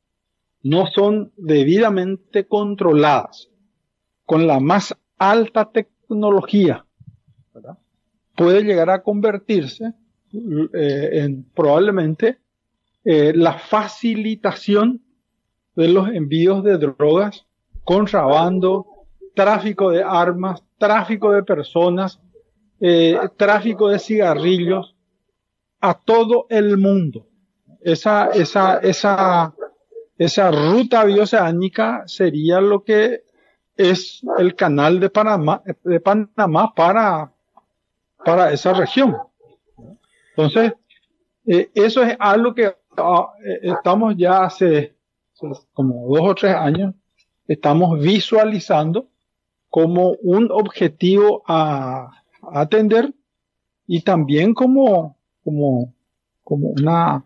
no 0.60 0.88
son 0.88 1.32
debidamente 1.36 2.48
controladas 2.48 3.48
con 4.26 4.48
la 4.48 4.58
más 4.58 4.96
alta 5.18 5.70
tecnología, 5.70 6.84
puede 8.34 8.64
llegar 8.64 8.90
a 8.90 9.04
convertirse 9.04 9.92
eh, 10.32 11.10
en 11.12 11.44
probablemente 11.54 12.38
eh, 13.04 13.32
la 13.36 13.52
facilitación 13.56 15.00
de 15.76 15.88
los 15.90 16.08
envíos 16.08 16.64
de 16.64 16.76
drogas, 16.76 17.46
contrabando, 17.84 19.06
tráfico 19.36 19.92
de 19.92 20.02
armas, 20.02 20.64
tráfico 20.76 21.30
de 21.30 21.44
personas, 21.44 22.20
eh, 22.80 23.16
tráfico 23.36 23.90
de 23.90 24.00
cigarrillos 24.00 24.96
a 25.80 25.94
todo 25.94 26.46
el 26.48 26.78
mundo. 26.78 27.28
Esa, 27.84 28.30
esa, 28.30 28.78
esa, 28.78 29.54
esa 30.16 30.50
ruta 30.50 31.04
bioceánica 31.04 32.02
sería 32.06 32.60
lo 32.60 32.82
que 32.82 33.24
es 33.76 34.22
el 34.38 34.54
canal 34.56 35.00
de 35.00 35.10
Panamá, 35.10 35.62
de 35.84 36.00
Panamá 36.00 36.72
para, 36.74 37.30
para 38.24 38.52
esa 38.52 38.72
región. 38.72 39.16
Entonces, 40.30 40.72
eh, 41.46 41.70
eso 41.74 42.02
es 42.02 42.16
algo 42.18 42.54
que 42.54 42.74
ah, 42.96 43.28
eh, 43.44 43.60
estamos 43.62 44.16
ya 44.16 44.44
hace 44.44 44.94
como 45.74 46.16
dos 46.16 46.30
o 46.30 46.34
tres 46.34 46.54
años, 46.54 46.94
estamos 47.46 48.00
visualizando 48.00 49.08
como 49.68 50.12
un 50.22 50.50
objetivo 50.50 51.42
a, 51.46 52.10
atender 52.52 53.12
y 53.86 54.02
también 54.02 54.54
como, 54.54 55.16
como, 55.42 55.94
como 56.42 56.68
una, 56.68 57.24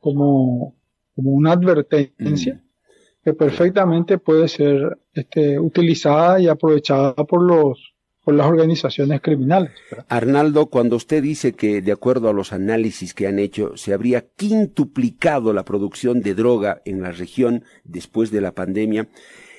como, 0.00 0.76
como 1.14 1.30
una 1.30 1.52
advertencia 1.52 2.54
mm. 2.54 3.24
que 3.24 3.34
perfectamente 3.34 4.18
puede 4.18 4.48
ser 4.48 4.98
este, 5.12 5.58
utilizada 5.58 6.40
y 6.40 6.48
aprovechada 6.48 7.14
por 7.14 7.42
los, 7.42 7.94
por 8.24 8.34
las 8.34 8.46
organizaciones 8.46 9.20
criminales. 9.20 9.72
Arnaldo, 10.08 10.66
cuando 10.66 10.96
usted 10.96 11.22
dice 11.22 11.52
que 11.52 11.80
de 11.80 11.92
acuerdo 11.92 12.28
a 12.28 12.32
los 12.32 12.52
análisis 12.52 13.14
que 13.14 13.26
han 13.26 13.38
hecho, 13.38 13.76
se 13.76 13.94
habría 13.94 14.26
quintuplicado 14.36 15.52
la 15.52 15.64
producción 15.64 16.20
de 16.20 16.34
droga 16.34 16.82
en 16.84 17.02
la 17.02 17.12
región 17.12 17.64
después 17.84 18.30
de 18.30 18.40
la 18.40 18.52
pandemia, 18.52 19.08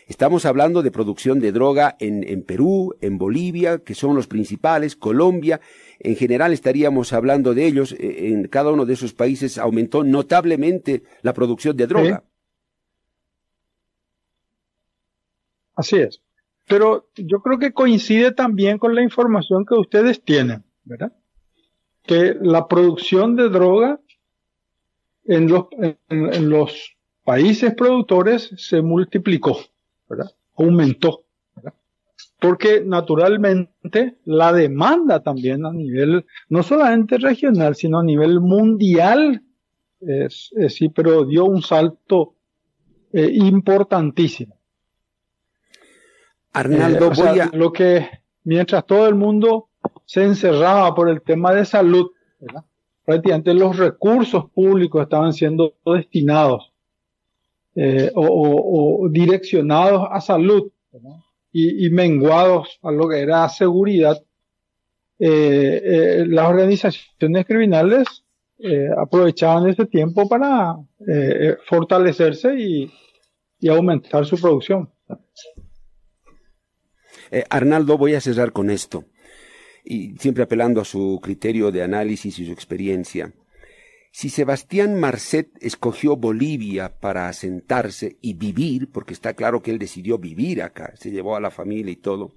Estamos 0.10 0.48
hablando 0.48 0.82
de 0.82 0.90
producción 0.90 1.40
de 1.40 1.52
droga 1.52 1.96
en, 2.00 2.28
en, 2.28 2.42
Perú, 2.42 2.96
en 3.00 3.20
Bolivia, 3.20 3.84
que 3.84 3.94
son 3.94 4.16
los 4.16 4.26
principales, 4.26 4.96
Colombia. 4.96 5.62
En 6.00 6.16
general 6.16 6.52
estaríamos 6.52 7.14
hablando 7.14 7.54
de 7.54 7.68
ellos. 7.68 7.92
Eh, 7.92 8.30
en 8.30 8.48
cada 8.48 8.72
uno 8.72 8.88
de 8.88 8.94
esos 8.94 9.14
países 9.14 9.60
aumentó 9.60 10.04
notablemente 10.04 11.04
la 11.22 11.34
producción 11.34 11.78
de 11.78 11.86
droga. 11.86 12.24
Así 15.76 15.98
es. 15.98 16.20
Pero 16.68 17.08
yo 17.16 17.44
creo 17.44 17.60
que 17.60 17.72
coincide 17.72 18.32
también 18.32 18.80
con 18.80 18.96
la 18.96 19.04
información 19.04 19.64
que 19.64 19.76
ustedes 19.76 20.24
tienen, 20.24 20.64
¿verdad? 20.86 21.14
Que 22.02 22.36
la 22.42 22.68
producción 22.68 23.36
de 23.36 23.48
droga 23.50 24.00
en 25.26 25.48
los, 25.50 25.68
en 26.10 26.50
los 26.50 26.98
países 27.24 27.76
productores 27.76 28.52
se 28.58 28.82
multiplicó. 28.82 29.60
Aumentó. 30.56 31.24
Porque 32.40 32.82
naturalmente 32.86 34.18
la 34.26 34.54
demanda 34.54 35.22
también 35.22 35.66
a 35.66 35.72
nivel, 35.72 36.26
no 36.48 36.64
solamente 36.64 37.18
regional, 37.18 37.76
sino 37.76 38.00
a 38.00 38.04
nivel 38.04 38.40
mundial, 38.40 39.44
es, 40.00 40.52
sí, 40.70 40.90
pero 40.90 41.26
dio 41.26 41.46
un 41.46 41.62
salto 41.62 42.36
eh, 43.12 43.30
importantísimo. 43.34 44.58
Arnaldo, 46.54 47.12
eh, 47.12 47.50
lo 47.54 47.72
que 47.72 48.08
mientras 48.44 48.86
todo 48.86 49.08
el 49.08 49.16
mundo 49.16 49.70
se 50.06 50.24
encerraba 50.24 50.96
por 50.96 51.10
el 51.10 51.22
tema 51.22 51.54
de 51.54 51.66
salud, 51.66 52.12
prácticamente 53.06 53.54
los 53.54 53.78
recursos 53.78 54.50
públicos 54.52 55.04
estaban 55.04 55.34
siendo 55.34 55.76
destinados 55.86 56.72
eh, 57.82 58.12
o, 58.14 59.08
direccionados 59.10 60.06
a 60.12 60.20
salud 60.20 60.70
y, 61.50 61.90
menguados 61.92 62.78
a 62.84 62.92
lo 62.92 63.08
que 63.08 63.20
era 63.22 63.48
seguridad, 63.48 64.22
eh, 65.18 65.82
eh, 65.82 66.26
las 66.28 66.50
organizaciones 66.50 67.46
criminales 67.46 68.06
aprovechaban 68.98 69.70
ese 69.70 69.86
tiempo 69.86 70.28
para 70.28 70.76
fortalecerse 71.70 72.54
y, 72.60 72.92
aumentar 73.70 74.26
su 74.26 74.36
producción. 74.38 74.90
Arnaldo, 77.50 77.98
voy 77.98 78.16
a 78.16 78.20
cerrar 78.20 78.52
con 78.52 78.70
esto, 78.70 79.06
y 79.86 80.18
siempre 80.18 80.44
apelando 80.44 80.82
a 80.82 80.86
su 80.86 81.18
criterio 81.24 81.72
de 81.72 81.84
análisis 81.84 82.40
y 82.40 82.46
su 82.46 82.52
experiencia. 82.52 83.32
Si 84.20 84.30
Sebastián 84.30 85.00
Marcet 85.00 85.48
escogió 85.62 86.18
Bolivia 86.18 86.90
para 87.00 87.30
asentarse 87.30 88.18
y 88.20 88.34
vivir, 88.34 88.90
porque 88.92 89.14
está 89.14 89.34
claro 89.34 89.62
que 89.62 89.72
él 89.72 89.80
decidió 89.80 90.18
vivir 90.18 90.62
acá, 90.62 90.94
se 90.98 91.10
llevó 91.10 91.38
a 91.38 91.40
la 91.40 91.52
familia 91.52 91.94
y 91.94 91.96
todo, 91.96 92.36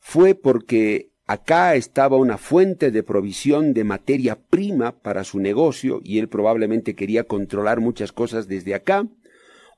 fue 0.00 0.34
porque 0.34 1.12
acá 1.28 1.76
estaba 1.76 2.16
una 2.16 2.38
fuente 2.38 2.90
de 2.90 3.04
provisión 3.04 3.72
de 3.72 3.84
materia 3.84 4.34
prima 4.34 4.98
para 4.98 5.22
su 5.22 5.38
negocio 5.38 6.00
y 6.02 6.18
él 6.18 6.28
probablemente 6.28 6.96
quería 6.96 7.22
controlar 7.22 7.78
muchas 7.78 8.10
cosas 8.10 8.48
desde 8.48 8.74
acá, 8.74 9.06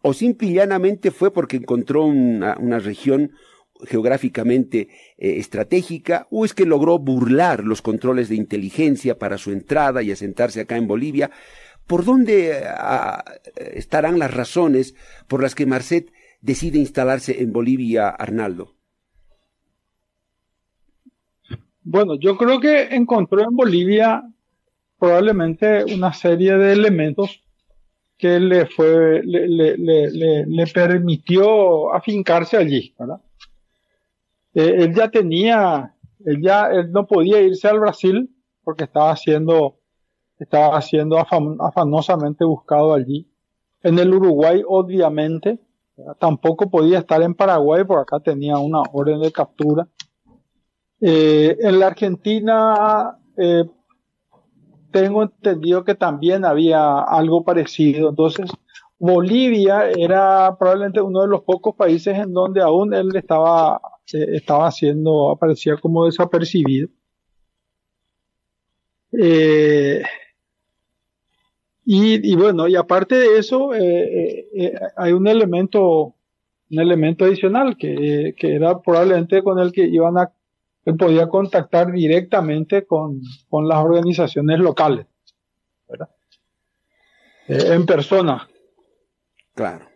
o 0.00 0.14
simplemente 0.14 1.10
fue 1.10 1.30
porque 1.30 1.58
encontró 1.58 2.06
una, 2.06 2.56
una 2.58 2.78
región 2.78 3.32
geográficamente 3.84 4.88
eh, 5.18 5.38
estratégica 5.38 6.26
o 6.30 6.44
es 6.44 6.54
que 6.54 6.66
logró 6.66 6.98
burlar 6.98 7.64
los 7.64 7.82
controles 7.82 8.28
de 8.28 8.36
inteligencia 8.36 9.18
para 9.18 9.38
su 9.38 9.52
entrada 9.52 10.02
y 10.02 10.10
asentarse 10.12 10.60
acá 10.60 10.76
en 10.76 10.86
Bolivia? 10.86 11.30
¿Por 11.86 12.04
dónde 12.04 12.64
ah, 12.66 13.24
estarán 13.56 14.18
las 14.18 14.34
razones 14.34 14.94
por 15.28 15.42
las 15.42 15.54
que 15.54 15.66
Marcet 15.66 16.12
decide 16.40 16.78
instalarse 16.78 17.42
en 17.42 17.52
Bolivia, 17.52 18.08
Arnaldo? 18.08 18.74
Bueno, 21.82 22.18
yo 22.18 22.36
creo 22.36 22.58
que 22.58 22.94
encontró 22.96 23.42
en 23.42 23.54
Bolivia 23.54 24.24
probablemente 24.98 25.84
una 25.84 26.12
serie 26.12 26.56
de 26.56 26.72
elementos 26.72 27.42
que 28.18 28.40
le 28.40 28.66
fue 28.66 29.22
le, 29.22 29.46
le, 29.46 29.76
le, 29.76 30.46
le 30.46 30.66
permitió 30.66 31.94
afincarse 31.94 32.56
allí, 32.56 32.94
¿verdad? 32.98 33.20
Eh, 34.56 34.84
él 34.84 34.94
ya 34.94 35.10
tenía, 35.10 35.94
él 36.24 36.40
ya, 36.42 36.70
él 36.70 36.90
no 36.90 37.06
podía 37.06 37.42
irse 37.42 37.68
al 37.68 37.78
Brasil 37.78 38.34
porque 38.64 38.84
estaba 38.84 39.14
siendo, 39.14 39.76
estaba 40.38 40.80
siendo 40.80 41.18
afanosamente 41.18 42.42
buscado 42.42 42.94
allí. 42.94 43.30
En 43.82 43.98
el 43.98 44.14
Uruguay, 44.14 44.62
obviamente, 44.66 45.60
tampoco 46.18 46.70
podía 46.70 47.00
estar 47.00 47.20
en 47.20 47.34
Paraguay 47.34 47.84
porque 47.84 48.14
acá 48.14 48.24
tenía 48.24 48.56
una 48.56 48.80
orden 48.94 49.20
de 49.20 49.30
captura. 49.30 49.86
Eh, 51.02 51.58
en 51.60 51.78
la 51.78 51.88
Argentina, 51.88 53.18
eh, 53.36 53.64
tengo 54.90 55.24
entendido 55.24 55.84
que 55.84 55.94
también 55.94 56.46
había 56.46 57.00
algo 57.00 57.44
parecido. 57.44 58.08
Entonces, 58.08 58.50
Bolivia 58.98 59.90
era 59.90 60.56
probablemente 60.58 61.02
uno 61.02 61.20
de 61.20 61.28
los 61.28 61.42
pocos 61.42 61.74
países 61.74 62.16
en 62.16 62.32
donde 62.32 62.62
aún 62.62 62.94
él 62.94 63.14
estaba 63.14 63.82
estaba 64.12 64.68
haciendo, 64.68 65.30
aparecía 65.30 65.76
como 65.76 66.06
desapercibido. 66.06 66.88
Eh, 69.12 70.02
y, 71.84 72.34
bueno, 72.34 72.66
y 72.66 72.74
aparte 72.74 73.14
de 73.14 73.38
eso, 73.38 73.72
eh, 73.72 74.48
eh, 74.54 74.74
hay 74.96 75.12
un 75.12 75.28
elemento, 75.28 76.14
un 76.70 76.80
elemento 76.80 77.24
adicional 77.24 77.76
que, 77.76 78.34
era 78.38 78.80
probablemente 78.80 79.42
con 79.42 79.58
el 79.60 79.70
que 79.70 79.86
iban 79.86 80.18
a, 80.18 80.32
él 80.84 80.96
podía 80.96 81.28
contactar 81.28 81.92
directamente 81.92 82.86
con, 82.86 83.20
con 83.48 83.68
las 83.68 83.78
organizaciones 83.84 84.58
locales, 84.58 85.06
en 87.48 87.86
persona. 87.86 88.48
Claro. 89.54 89.86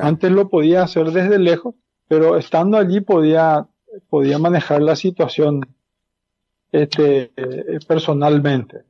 Antes 0.00 0.30
lo 0.30 0.48
podía 0.48 0.82
hacer 0.82 1.10
desde 1.10 1.38
lejos 1.38 1.74
pero 2.08 2.36
estando 2.36 2.76
allí 2.76 3.00
podía, 3.00 3.66
podía 4.08 4.38
manejar 4.38 4.82
la 4.82 4.96
situación 4.96 5.60
este, 6.72 7.32
eh, 7.36 7.78
personalmente. 7.86 8.82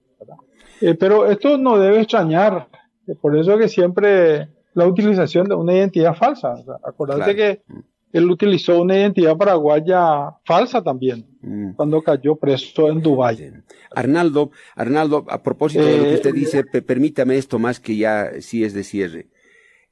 Eh, 0.80 0.94
pero 0.94 1.30
esto 1.30 1.56
no 1.56 1.78
debe 1.78 2.00
extrañar, 2.00 2.68
por 3.20 3.36
eso 3.36 3.56
que 3.56 3.68
siempre 3.68 4.48
la 4.74 4.86
utilización 4.86 5.48
de 5.48 5.54
una 5.54 5.74
identidad 5.74 6.14
falsa. 6.14 6.56
Acuérdate 6.84 7.36
que 7.36 7.62
él 8.12 8.30
utilizó 8.30 8.80
una 8.80 8.96
identidad 8.96 9.36
paraguaya 9.36 10.36
falsa 10.44 10.82
también, 10.82 11.26
mm. 11.40 11.72
cuando 11.74 12.02
cayó 12.02 12.36
preso 12.36 12.88
en 12.88 13.00
Dubái. 13.00 13.52
Arnaldo, 13.94 14.50
Arnaldo, 14.76 15.24
a 15.28 15.42
propósito 15.42 15.84
de 15.84 15.98
lo 15.98 16.04
que 16.04 16.14
usted 16.14 16.30
eh, 16.30 16.38
dice, 16.38 16.64
permítame 16.64 17.36
esto 17.36 17.58
más 17.58 17.80
que 17.80 17.96
ya 17.96 18.40
sí 18.40 18.64
es 18.64 18.72
de 18.72 18.84
cierre. 18.84 19.28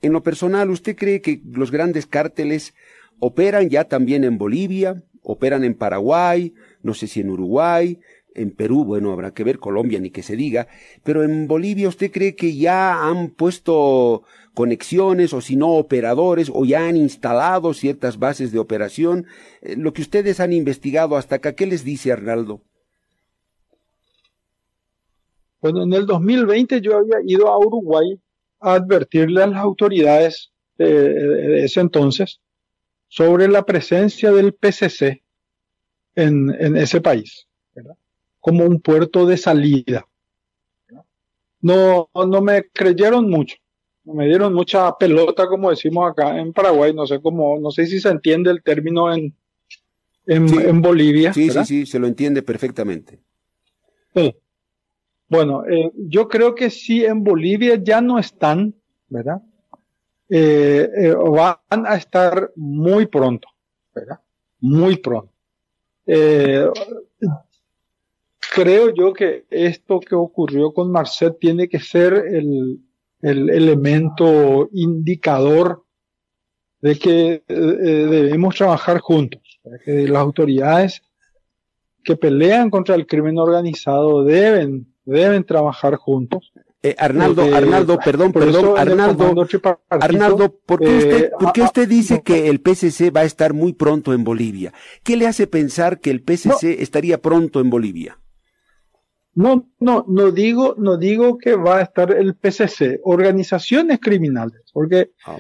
En 0.01 0.13
lo 0.13 0.23
personal, 0.23 0.71
¿usted 0.71 0.97
cree 0.97 1.21
que 1.21 1.41
los 1.45 1.71
grandes 1.71 2.07
cárteles 2.07 2.75
operan 3.19 3.69
ya 3.69 3.85
también 3.85 4.25
en 4.25 4.39
Bolivia, 4.39 5.03
operan 5.23 5.65
en 5.65 5.75
Paraguay, 5.75 6.55
no 6.83 6.95
sé 6.95 7.07
si 7.07 7.21
en 7.21 7.31
Uruguay, 7.31 7.99
en 8.35 8.51
Perú, 8.51 8.85
bueno, 8.85 9.13
habrá 9.13 9.33
que 9.35 9.45
ver 9.45 9.59
Colombia 9.59 10.01
ni 10.01 10.11
que 10.11 10.23
se 10.23 10.37
diga, 10.37 10.69
pero 11.05 11.23
en 11.23 11.47
Bolivia 11.47 11.89
usted 11.89 12.11
cree 12.11 12.35
que 12.35 12.57
ya 12.57 13.07
han 13.07 13.31
puesto 13.31 14.23
conexiones 14.55 15.33
o 15.33 15.41
si 15.41 15.57
no 15.57 15.71
operadores 15.71 16.51
o 16.53 16.65
ya 16.65 16.87
han 16.87 16.97
instalado 16.97 17.73
ciertas 17.75 18.19
bases 18.19 18.53
de 18.53 18.59
operación. 18.59 19.27
Eh, 19.63 19.77
lo 19.77 19.93
que 19.93 20.03
ustedes 20.03 20.41
han 20.41 20.53
investigado 20.53 21.17
hasta 21.17 21.37
acá, 21.37 21.55
¿qué 21.55 21.67
les 21.67 21.85
dice 21.85 22.13
Arnaldo? 22.13 22.61
Bueno, 25.61 25.85
en 25.85 25.93
el 25.93 26.07
2020 26.07 26.81
yo 26.81 26.97
había 26.97 27.19
ido 27.25 27.49
a 27.49 27.59
Uruguay 27.59 28.19
a 28.61 28.75
advertirle 28.75 29.43
a 29.43 29.47
las 29.47 29.61
autoridades 29.61 30.53
de, 30.77 31.65
ese 31.65 31.81
entonces 31.81 32.41
sobre 33.13 33.47
la 33.49 33.67
presencia 33.67 34.33
del 34.33 34.55
PCC 34.55 35.23
en, 36.15 36.55
en 36.59 36.77
ese 36.77 37.01
país. 37.03 37.47
¿verdad? 37.75 37.97
como 38.43 38.65
un 38.65 38.81
puerto 38.81 39.25
de 39.25 39.39
salida. 39.39 40.07
No, 41.61 42.11
no 42.13 42.43
me 42.43 42.65
creyeron 42.71 43.31
mucho, 43.31 43.57
no 44.05 44.15
me 44.15 44.27
dieron 44.27 44.53
mucha 44.53 44.93
pelota, 44.99 45.47
como 45.47 45.71
decimos 45.71 46.11
acá 46.11 46.37
en 46.37 46.53
Paraguay, 46.53 46.93
no 46.93 47.07
sé 47.07 47.21
cómo, 47.21 47.61
no 47.61 47.71
sé 47.71 47.87
si 47.87 48.01
se 48.01 48.09
entiende 48.09 48.51
el 48.51 48.65
término 48.65 49.15
en, 49.15 49.33
en, 50.27 50.83
Bolivia. 50.83 51.33
Sí, 51.33 51.51
sí, 51.51 51.65
sí, 51.65 51.87
se 51.87 52.01
lo 52.01 52.09
entiende 52.09 52.43
perfectamente. 52.43 53.21
Bueno, 55.29 55.65
eh, 55.67 55.93
yo 55.95 56.27
creo 56.27 56.57
que 56.57 56.69
sí 56.69 57.05
en 57.05 57.23
Bolivia 57.23 57.77
ya 57.81 58.01
no 58.01 58.19
están, 58.19 58.75
¿verdad? 59.09 59.41
Eh, 60.35 60.89
eh, 60.97 61.15
van 61.15 61.87
a 61.87 61.97
estar 61.97 62.53
muy 62.57 63.07
pronto. 63.07 63.49
Muy 64.61 64.97
pronto 64.97 65.31
creo 68.53 68.95
yo 68.95 69.13
que 69.13 69.47
esto 69.51 70.01
que 70.01 70.15
ocurrió 70.15 70.73
con 70.75 70.91
Marcet 70.93 71.39
tiene 71.39 71.69
que 71.69 71.81
ser 71.81 72.13
el, 72.13 72.81
elemento 73.23 74.69
indicador 74.73 75.85
de 76.81 76.99
que 76.99 77.45
eh, 77.47 77.55
debemos 77.55 78.57
trabajar 78.57 78.99
juntos, 78.99 79.61
que 79.85 80.09
las 80.09 80.21
autoridades 80.21 81.03
que 82.03 82.17
pelean 82.17 82.69
contra 82.69 82.97
el 82.97 83.07
crimen 83.07 83.39
organizado 83.39 84.25
deben, 84.25 84.93
deben 85.05 85.45
trabajar 85.45 85.95
juntos. 85.95 86.53
Eh, 86.85 86.97
Arnaldo, 86.99 87.43
Arnaldo, 87.55 87.99
perdón, 88.05 88.33
perdón, 88.33 88.77
Arnaldo, 88.77 89.47
Arnaldo, 89.89 90.59
¿por 90.67 90.81
qué, 90.81 90.97
usted, 90.97 91.31
¿por 91.39 91.53
qué 91.53 91.63
usted 91.63 91.89
dice 91.89 92.23
que 92.23 92.49
el 92.49 92.61
PCC 92.61 93.15
va 93.15 93.21
a 93.21 93.25
estar 93.25 93.55
muy 93.55 93.73
pronto 93.73 94.13
en 94.13 94.25
Bolivia? 94.25 94.73
¿Qué 95.05 95.17
le 95.17 95.29
hace 95.29 95.47
pensar 95.47 96.01
que 96.01 96.11
el 96.11 96.23
PCC 96.23 96.83
estaría 96.83 97.23
pronto 97.23 97.61
en 97.61 97.71
Bolivia? 97.71 98.19
No, 99.35 99.71
no, 99.79 100.05
no 100.09 100.33
digo, 100.33 100.75
no 100.77 100.97
digo 100.97 101.39
que 101.39 101.55
va 101.55 101.79
a 101.79 101.83
estar 101.83 102.11
el 102.11 102.35
PCC, 102.35 103.01
organizaciones 103.05 104.01
criminales, 104.01 104.63
porque 104.73 105.13
ah, 105.25 105.39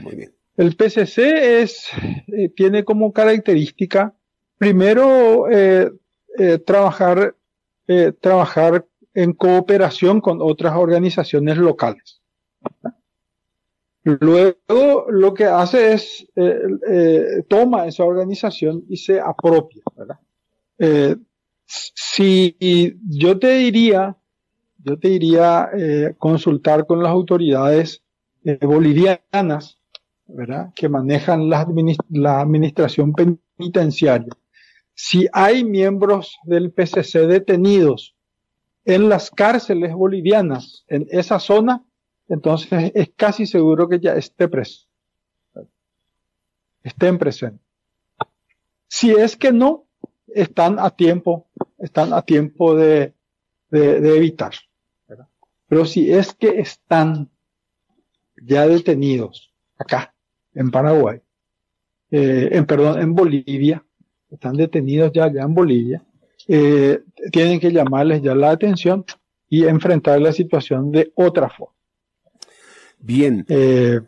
el 0.56 0.76
PCC 0.76 1.62
es, 1.62 1.88
eh, 2.28 2.50
tiene 2.50 2.84
como 2.84 3.12
característica, 3.12 4.14
primero, 4.58 5.50
eh, 5.50 5.90
eh, 6.38 6.58
trabajar, 6.58 7.34
trabajar 8.20 8.86
en 9.14 9.32
cooperación 9.32 10.20
con 10.20 10.38
otras 10.40 10.76
organizaciones 10.76 11.58
locales. 11.58 12.20
Luego, 14.04 15.06
lo 15.08 15.32
que 15.32 15.44
hace 15.44 15.92
es, 15.92 16.26
toma 17.48 17.86
esa 17.86 18.04
organización 18.04 18.84
y 18.88 18.96
se 18.96 19.20
apropia, 19.20 19.82
¿verdad? 19.96 20.18
si 21.66 22.56
yo 23.08 23.38
te 23.38 23.54
diría, 23.54 24.16
yo 24.84 24.98
te 24.98 25.08
diría 25.08 25.70
eh, 25.74 26.14
consultar 26.18 26.86
con 26.86 27.02
las 27.02 27.12
autoridades 27.12 28.02
eh, 28.44 28.58
bolivianas, 28.60 29.78
¿verdad? 30.26 30.72
Que 30.74 30.88
manejan 30.88 31.48
la, 31.48 31.66
la 32.10 32.40
administración 32.40 33.12
penitenciaria. 33.12 34.32
Si 34.94 35.26
hay 35.32 35.64
miembros 35.64 36.38
del 36.44 36.72
PCC 36.72 37.26
detenidos 37.26 38.14
en 38.84 39.08
las 39.08 39.30
cárceles 39.30 39.92
bolivianas, 39.92 40.84
en 40.88 41.06
esa 41.10 41.38
zona, 41.38 41.84
entonces 42.28 42.92
es 42.94 43.10
casi 43.16 43.46
seguro 43.46 43.88
que 43.88 44.00
ya 44.00 44.14
esté 44.14 44.48
preso. 44.48 44.86
Estén 46.82 47.18
presentes. 47.18 47.66
Si 48.88 49.10
es 49.10 49.36
que 49.36 49.52
no, 49.52 49.86
están 50.28 50.78
a 50.78 50.90
tiempo, 50.90 51.48
están 51.78 52.12
a 52.12 52.22
tiempo 52.22 52.74
de, 52.74 53.14
de, 53.70 54.16
evitar. 54.16 54.52
Pero 55.68 55.84
si 55.84 56.12
es 56.12 56.34
que 56.34 56.60
están 56.60 57.30
ya 58.36 58.66
detenidos 58.66 59.52
acá, 59.78 60.14
en 60.54 60.70
Paraguay, 60.70 61.20
eh, 62.10 62.50
en 62.52 62.66
perdón, 62.66 63.00
en 63.00 63.14
Bolivia, 63.14 63.84
están 64.30 64.56
detenidos 64.56 65.12
ya, 65.12 65.32
ya 65.32 65.42
en 65.42 65.54
Bolivia, 65.54 66.04
eh, 66.48 67.02
tienen 67.30 67.60
que 67.60 67.72
llamarles 67.72 68.22
ya 68.22 68.34
la 68.34 68.50
atención 68.50 69.04
y 69.48 69.64
enfrentar 69.64 70.20
la 70.20 70.32
situación 70.32 70.90
de 70.90 71.12
otra 71.14 71.48
forma. 71.48 71.74
Bien. 72.98 73.44
Eh, 73.48 74.00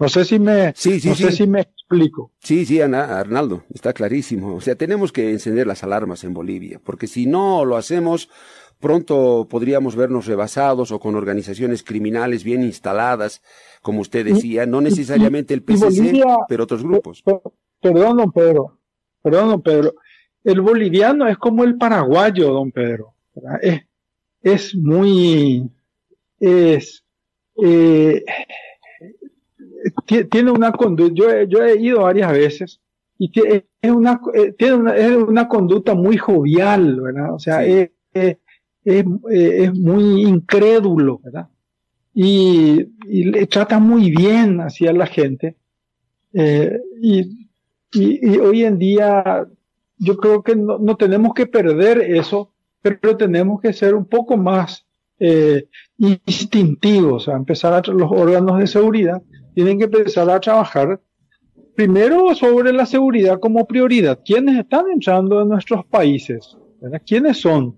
no 0.00 0.08
sé 0.08 0.24
si 0.24 0.38
me, 0.38 0.72
sí, 0.74 0.98
sí, 0.98 1.08
no 1.10 1.14
sé 1.14 1.30
si 1.30 1.46
me 1.46 1.60
explico. 1.60 2.32
Sí, 2.38 2.64
sí, 2.64 2.80
Arnaldo, 2.80 3.64
está 3.72 3.92
clarísimo. 3.92 4.54
O 4.54 4.60
sea, 4.60 4.74
tenemos 4.74 5.12
que 5.12 5.30
encender 5.30 5.66
las 5.66 5.84
alarmas 5.84 6.24
en 6.24 6.32
Bolivia, 6.32 6.80
porque 6.82 7.06
si 7.06 7.26
no 7.26 7.66
lo 7.66 7.76
hacemos, 7.76 8.30
pronto 8.80 9.46
podríamos 9.48 9.96
vernos 9.96 10.26
rebasados 10.26 10.90
o 10.90 10.98
con 10.98 11.14
organizaciones 11.16 11.82
criminales 11.82 12.44
bien 12.44 12.62
instaladas, 12.62 13.42
como 13.82 14.00
usted 14.00 14.24
decía, 14.24 14.64
no 14.64 14.80
necesariamente 14.80 15.52
el 15.52 15.62
PCC, 15.62 16.24
pero 16.48 16.64
otros 16.64 16.82
grupos. 16.82 17.22
Perdón, 17.80 18.16
don 18.16 18.32
Pedro, 18.32 18.79
perdón, 19.22 19.50
don 19.50 19.62
Pedro. 19.62 19.94
El 20.42 20.60
boliviano 20.60 21.28
es 21.28 21.36
como 21.38 21.64
el 21.64 21.76
paraguayo, 21.76 22.52
don 22.52 22.72
Pedro. 22.72 23.14
Es, 23.60 23.82
es 24.42 24.74
muy, 24.74 25.68
es, 26.38 27.04
eh, 27.62 28.24
tiene 30.30 30.50
una 30.50 30.72
conducta, 30.72 31.14
yo, 31.14 31.42
yo 31.44 31.64
he 31.64 31.80
ido 31.80 32.02
varias 32.02 32.32
veces 32.32 32.80
y 33.18 33.30
es 33.82 33.90
una, 33.90 34.18
eh, 34.32 34.54
tiene 34.56 34.74
una, 34.74 34.96
es 34.96 35.14
una 35.14 35.46
conducta 35.46 35.94
muy 35.94 36.16
jovial, 36.16 37.00
¿verdad? 37.02 37.34
O 37.34 37.38
sea, 37.38 37.64
es, 37.66 37.90
es, 38.14 38.36
es, 38.82 39.74
muy 39.74 40.22
incrédulo, 40.22 41.20
¿verdad? 41.22 41.48
Y, 42.14 42.80
y, 43.06 43.24
le 43.24 43.46
trata 43.46 43.78
muy 43.78 44.10
bien 44.10 44.60
hacia 44.60 44.94
la 44.94 45.06
gente. 45.06 45.56
Eh, 46.32 46.80
y, 47.02 47.39
y, 47.92 48.38
hoy 48.38 48.64
en 48.64 48.78
día 48.78 49.46
yo 49.98 50.16
creo 50.16 50.42
que 50.42 50.56
no, 50.56 50.78
no, 50.78 50.96
tenemos 50.96 51.34
que 51.34 51.46
perder 51.46 51.98
eso, 51.98 52.52
pero 52.80 53.16
tenemos 53.16 53.60
que 53.60 53.72
ser 53.72 53.94
un 53.94 54.06
poco 54.06 54.36
más 54.36 54.86
eh, 55.18 55.68
instintivos, 55.98 57.28
a 57.28 57.34
empezar 57.34 57.74
a 57.74 57.92
los 57.92 58.10
órganos 58.10 58.58
de 58.58 58.66
seguridad 58.66 59.22
tienen 59.54 59.78
que 59.78 59.84
empezar 59.84 60.30
a 60.30 60.40
trabajar 60.40 61.00
primero 61.74 62.34
sobre 62.34 62.72
la 62.72 62.86
seguridad 62.86 63.38
como 63.40 63.66
prioridad. 63.66 64.20
¿Quiénes 64.24 64.58
están 64.58 64.86
entrando 64.92 65.40
en 65.42 65.48
nuestros 65.48 65.84
países? 65.86 66.56
¿Quiénes 67.06 67.40
son? 67.40 67.76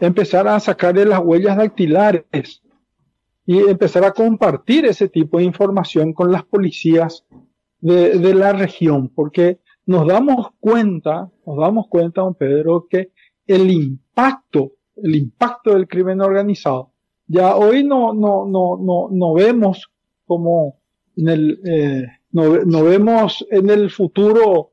Empezar 0.00 0.48
a 0.48 0.60
sacar 0.60 0.94
de 0.94 1.06
las 1.06 1.20
huellas 1.20 1.56
dactilares 1.56 2.62
y 3.46 3.58
empezar 3.58 4.04
a 4.04 4.12
compartir 4.12 4.86
ese 4.86 5.08
tipo 5.08 5.38
de 5.38 5.44
información 5.44 6.12
con 6.12 6.32
las 6.32 6.44
policías 6.44 7.24
de, 7.86 8.18
de 8.18 8.34
la 8.34 8.52
región, 8.52 9.08
porque 9.14 9.60
nos 9.86 10.08
damos 10.08 10.48
cuenta, 10.58 11.30
nos 11.46 11.56
damos 11.56 11.86
cuenta, 11.88 12.22
don 12.22 12.34
Pedro, 12.34 12.88
que 12.90 13.12
el 13.46 13.70
impacto, 13.70 14.72
el 14.96 15.14
impacto 15.14 15.72
del 15.72 15.86
crimen 15.86 16.20
organizado, 16.20 16.90
ya 17.28 17.54
hoy 17.54 17.84
no, 17.84 18.12
no, 18.12 18.44
no, 18.44 18.76
no, 18.76 19.08
no 19.10 19.34
vemos 19.34 19.88
como 20.26 20.80
en 21.16 21.28
el, 21.28 21.60
eh, 21.64 22.06
no, 22.32 22.82
vemos 22.82 23.46
en 23.50 23.70
el 23.70 23.88
futuro 23.90 24.72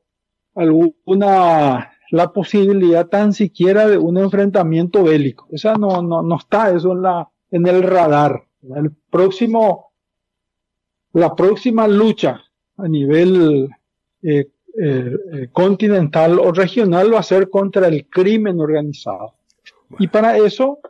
alguna, 0.56 1.92
la 2.10 2.32
posibilidad 2.32 3.06
tan 3.06 3.32
siquiera 3.32 3.86
de 3.86 3.96
un 3.96 4.18
enfrentamiento 4.18 5.04
bélico. 5.04 5.46
Esa 5.52 5.74
no, 5.74 6.02
no, 6.02 6.22
no 6.22 6.36
está 6.36 6.74
eso 6.74 6.92
en 6.92 7.02
la, 7.02 7.30
en 7.52 7.66
el 7.68 7.82
radar. 7.82 8.44
El 8.74 8.90
próximo, 9.10 9.92
la 11.12 11.34
próxima 11.36 11.86
lucha 11.86 12.40
a 12.76 12.88
nivel 12.88 13.68
eh, 14.22 14.46
eh, 14.82 15.48
continental 15.52 16.38
o 16.38 16.50
regional 16.50 17.14
va 17.14 17.20
a 17.20 17.22
ser 17.22 17.48
contra 17.48 17.86
el 17.86 18.08
crimen 18.08 18.58
organizado. 18.58 19.34
Y 19.98 20.08
para 20.08 20.36
eso 20.36 20.80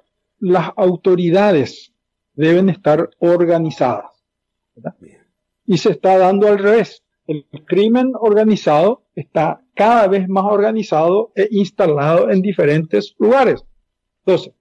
las 0.40 0.70
autoridades 0.76 1.92
deben 2.34 2.68
estar 2.68 3.10
organizadas. 3.18 4.10
Y 5.66 5.78
se 5.78 5.90
está 5.90 6.18
dando 6.18 6.48
al 6.48 6.58
revés. 6.58 7.02
El 7.26 7.46
crimen 7.66 8.12
organizado 8.14 9.04
está 9.14 9.62
cada 9.74 10.08
vez 10.08 10.28
más 10.28 10.44
organizado 10.44 11.32
e 11.34 11.48
instalado 11.50 12.30
en 12.30 12.42
diferentes 12.42 13.14
lugares. 13.18 13.64
Entonces, 14.24 14.52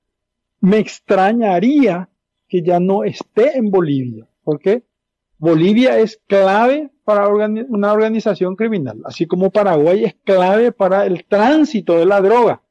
me 0.61 0.77
extrañaría 0.77 2.09
que 2.47 2.61
ya 2.61 2.79
no 2.79 3.03
esté 3.03 3.57
en 3.57 3.69
Bolivia, 3.69 4.27
porque 4.43 4.83
Bolivia 5.43 5.99
es 5.99 6.21
clave 6.25 6.89
para 7.03 7.27
una 7.27 7.91
organización 7.91 8.55
criminal, 8.55 9.01
así 9.03 9.25
como 9.25 9.51
Paraguay 9.51 10.05
es 10.05 10.15
clave 10.23 10.71
para 10.71 11.05
el 11.05 11.25
tránsito 11.25 11.97
de 11.97 12.05
la 12.05 12.21
droga, 12.21 12.61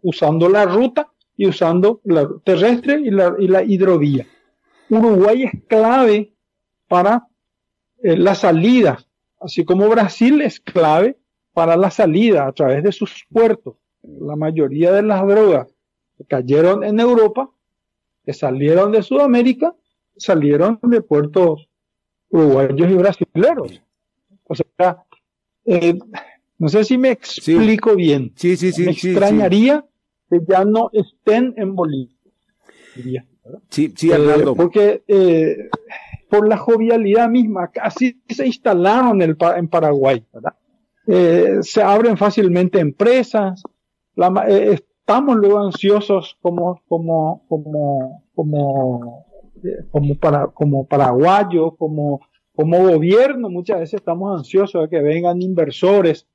usando 0.00 0.48
la 0.48 0.64
ruta 0.64 1.12
y 1.36 1.46
usando 1.46 2.00
la 2.04 2.26
terrestre 2.44 2.98
y 3.02 3.10
la, 3.10 3.62
y 3.62 3.74
hidrovía. 3.74 4.26
Uruguay 4.88 5.42
es 5.42 5.52
clave 5.68 6.32
para 6.88 7.28
eh, 8.02 8.16
la 8.16 8.34
salida, 8.34 9.04
así 9.38 9.66
como 9.66 9.86
Brasil 9.90 10.40
es 10.40 10.58
clave 10.60 11.18
para 11.52 11.76
la 11.76 11.90
salida 11.90 12.46
a 12.46 12.52
través 12.52 12.84
de 12.84 12.92
sus 12.92 13.26
puertos. 13.30 13.74
La 14.02 14.34
mayoría 14.34 14.92
de 14.92 15.02
las 15.02 15.20
drogas 15.26 15.68
que 16.16 16.24
cayeron 16.24 16.84
en 16.84 17.00
Europa, 17.00 17.50
que 18.24 18.32
salieron 18.32 18.92
de 18.92 19.02
Sudamérica, 19.02 19.74
salieron 20.16 20.78
de 20.82 21.00
puertos 21.00 21.68
uruguayos 22.28 22.90
y 22.90 22.94
brasileños. 22.94 23.82
O 24.44 24.54
sea, 24.54 25.04
eh, 25.64 25.98
no 26.58 26.68
sé 26.68 26.84
si 26.84 26.98
me 26.98 27.10
explico 27.10 27.94
bien. 27.94 28.32
Sí, 28.36 28.56
sí, 28.56 28.72
sí. 28.72 28.84
Me 28.84 28.92
extrañaría 28.92 29.84
que 30.30 30.40
ya 30.48 30.64
no 30.64 30.90
estén 30.92 31.54
en 31.56 31.74
Bolivia. 31.74 32.16
Sí, 33.68 33.92
sí, 33.94 34.12
Arnaldo. 34.12 34.52
Eh, 34.52 34.54
porque 34.56 35.04
eh, 35.06 35.68
por 36.28 36.48
la 36.48 36.56
jovialidad 36.56 37.28
misma, 37.28 37.68
casi 37.68 38.20
se 38.28 38.46
instalaron 38.46 39.22
en, 39.22 39.36
en 39.56 39.68
Paraguay, 39.68 40.24
¿verdad? 40.32 40.54
Eh, 41.06 41.58
se 41.60 41.82
abren 41.82 42.16
fácilmente 42.16 42.80
empresas, 42.80 43.62
estamos 44.16 45.36
luego 45.36 45.60
ansiosos 45.60 46.36
como, 46.42 46.82
como, 46.88 47.44
como, 47.48 48.24
como, 48.34 49.25
como, 49.90 50.14
para, 50.16 50.48
como 50.48 50.86
paraguayos, 50.86 51.72
como, 51.78 52.20
como 52.54 52.88
gobierno, 52.88 53.50
muchas 53.50 53.80
veces 53.80 53.94
estamos 53.94 54.38
ansiosos 54.38 54.82
de 54.82 54.88
que 54.88 55.02
vengan 55.02 55.42
inversores, 55.42 56.26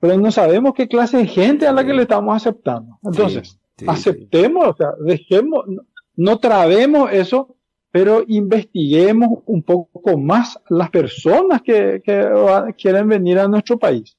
pero 0.00 0.16
no 0.16 0.30
sabemos 0.30 0.74
qué 0.74 0.88
clase 0.88 1.18
de 1.18 1.26
gente 1.26 1.66
a 1.66 1.72
la 1.72 1.84
que 1.84 1.92
le 1.92 2.02
estamos 2.02 2.36
aceptando. 2.36 2.98
Entonces, 3.02 3.58
aceptemos, 3.86 4.68
o 4.68 4.76
sea, 4.76 4.92
dejemos, 5.00 5.64
no 6.16 6.38
trabemos 6.38 7.12
eso, 7.12 7.56
pero 7.90 8.22
investiguemos 8.26 9.40
un 9.46 9.62
poco 9.62 10.16
más 10.18 10.60
las 10.68 10.90
personas 10.90 11.62
que, 11.62 12.02
quieren 12.76 13.08
venir 13.08 13.38
a 13.38 13.48
nuestro 13.48 13.78
país. 13.78 14.16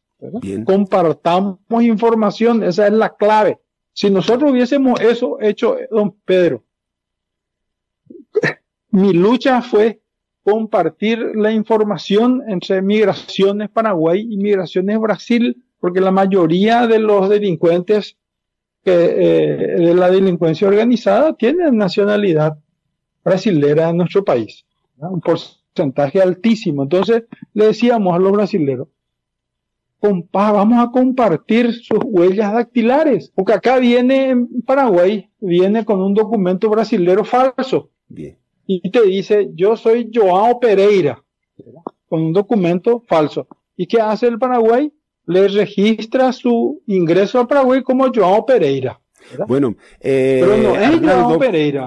Compartamos 0.65 1.59
información, 1.81 2.63
esa 2.63 2.87
es 2.87 2.93
la 2.93 3.15
clave. 3.15 3.59
Si 3.93 4.09
nosotros 4.09 4.51
hubiésemos 4.51 4.99
eso 4.99 5.37
hecho, 5.41 5.77
don 5.91 6.15
Pedro, 6.25 6.63
mi 8.91 9.13
lucha 9.13 9.61
fue 9.61 10.01
compartir 10.43 11.19
la 11.35 11.51
información 11.51 12.43
entre 12.47 12.81
migraciones 12.81 13.69
Paraguay 13.69 14.27
y 14.29 14.37
migraciones 14.37 14.99
Brasil, 14.99 15.63
porque 15.79 16.01
la 16.01 16.11
mayoría 16.11 16.87
de 16.87 16.99
los 16.99 17.29
delincuentes 17.29 18.17
eh, 18.85 19.75
de 19.77 19.93
la 19.93 20.09
delincuencia 20.09 20.67
organizada 20.67 21.33
tiene 21.33 21.71
nacionalidad 21.71 22.57
brasilera 23.23 23.89
en 23.89 23.97
nuestro 23.97 24.23
país, 24.23 24.65
un 24.97 25.21
porcentaje 25.21 26.21
altísimo. 26.21 26.83
Entonces 26.83 27.25
le 27.53 27.67
decíamos 27.67 28.15
a 28.15 28.19
los 28.19 28.31
brasileros, 28.31 28.87
vamos 30.31 30.79
a 30.79 30.91
compartir 30.91 31.73
sus 31.73 31.99
huellas 32.03 32.53
dactilares, 32.53 33.31
porque 33.35 33.53
acá 33.53 33.77
viene 33.77 34.29
en 34.29 34.61
Paraguay, 34.63 35.29
viene 35.39 35.85
con 35.85 36.01
un 36.01 36.13
documento 36.13 36.69
brasilero 36.69 37.23
falso. 37.23 37.91
Y 38.71 38.91
te 38.91 39.01
dice, 39.01 39.49
yo 39.55 39.75
soy 39.75 40.11
Joao 40.13 40.59
Pereira, 40.59 41.23
con 42.07 42.21
un 42.21 42.33
documento 42.33 43.03
falso. 43.07 43.47
¿Y 43.75 43.87
qué 43.87 43.99
hace 43.99 44.27
el 44.27 44.37
Paraguay? 44.37 44.93
le 45.29 45.47
registra 45.47 46.33
su 46.33 46.81
ingreso 46.87 47.39
a 47.39 47.47
Paraguay 47.47 47.83
como 47.83 48.11
Joao 48.11 48.47
Pereira. 48.47 48.99
Bueno, 49.47 49.75
eh, 49.99 50.43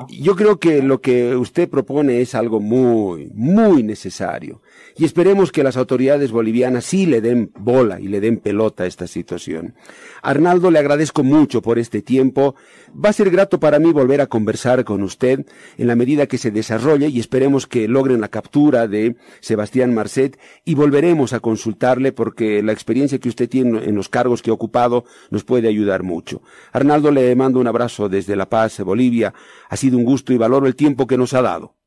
yo 0.09 0.37
creo 0.37 0.61
que 0.61 0.81
lo 0.81 1.01
que 1.01 1.35
usted 1.35 1.69
propone 1.69 2.21
es 2.21 2.37
algo 2.37 2.61
muy, 2.61 3.33
muy 3.35 3.83
necesario. 3.83 4.63
Y 4.97 5.05
esperemos 5.05 5.53
que 5.53 5.63
las 5.63 5.77
autoridades 5.77 6.31
bolivianas 6.33 6.85
sí 6.85 7.07
le 7.07 7.21
den 7.21 7.51
bola 7.59 8.01
y 8.01 8.09
le 8.09 8.21
den 8.21 8.39
pelota 8.39 8.85
a 8.85 8.87
esta 8.87 9.07
situación. 9.07 9.75
Arnaldo, 10.23 10.71
le 10.71 10.79
agradezco 10.79 11.23
mucho 11.23 11.63
por 11.63 11.79
este 11.79 12.03
tiempo. 12.03 12.55
Va 12.93 13.09
a 13.09 13.13
ser 13.13 13.31
grato 13.31 13.59
para 13.59 13.79
mí 13.79 13.93
volver 13.93 14.21
a 14.21 14.27
conversar 14.27 14.85
con 14.85 15.03
usted 15.03 15.47
en 15.79 15.87
la 15.87 15.97
medida 15.97 16.27
que 16.27 16.39
se 16.39 16.51
desarrolle 16.51 17.09
y 17.09 17.21
esperemos 17.21 17.67
que 17.67 17.89
logren 17.89 18.21
la 18.21 18.29
captura 18.29 18.87
de 18.87 19.17
Sebastián 19.41 19.95
Marcet 19.95 20.39
y 20.65 20.75
volveremos 20.75 21.33
a 21.33 21.41
consultarle 21.41 22.13
porque 22.13 22.63
la 22.63 22.73
experiencia 22.73 23.19
que 23.19 23.29
usted 23.29 23.49
tiene 23.49 23.85
en 23.85 23.95
los 23.95 24.09
cargos 24.09 24.43
que 24.43 24.51
ha 24.51 24.55
ocupado 24.55 25.05
nos 25.31 25.45
puede 25.45 25.69
ayudar 25.69 26.03
mucho. 26.03 26.43
Arnaldo, 26.73 27.11
le 27.11 27.35
mando 27.35 27.61
un 27.61 27.67
abrazo 27.67 28.09
desde 28.09 28.37
La 28.37 28.49
Paz, 28.49 28.81
Bolivia. 28.81 29.33
Ha 29.69 29.77
sido 29.77 29.99
un 29.99 30.05
gusto 30.05 30.33
y 30.33 30.37
valoro 30.37 30.67
el 30.67 30.77
tiempo 30.77 31.07
que 31.07 31.19
nos 31.19 31.35
ha 31.35 31.43
dado. 31.43 31.82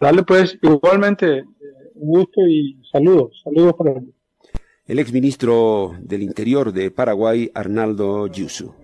Dale 0.00 0.22
pues, 0.22 0.56
igualmente, 0.62 1.44
un 1.94 2.08
gusto 2.08 2.46
y 2.46 2.80
saludos, 2.90 3.40
saludos 3.42 3.74
para 3.76 3.94
El 4.86 4.98
exministro 4.98 5.96
del 6.00 6.22
Interior 6.22 6.72
de 6.72 6.90
Paraguay, 6.92 7.50
Arnaldo 7.52 8.28
Yusu. 8.28 8.74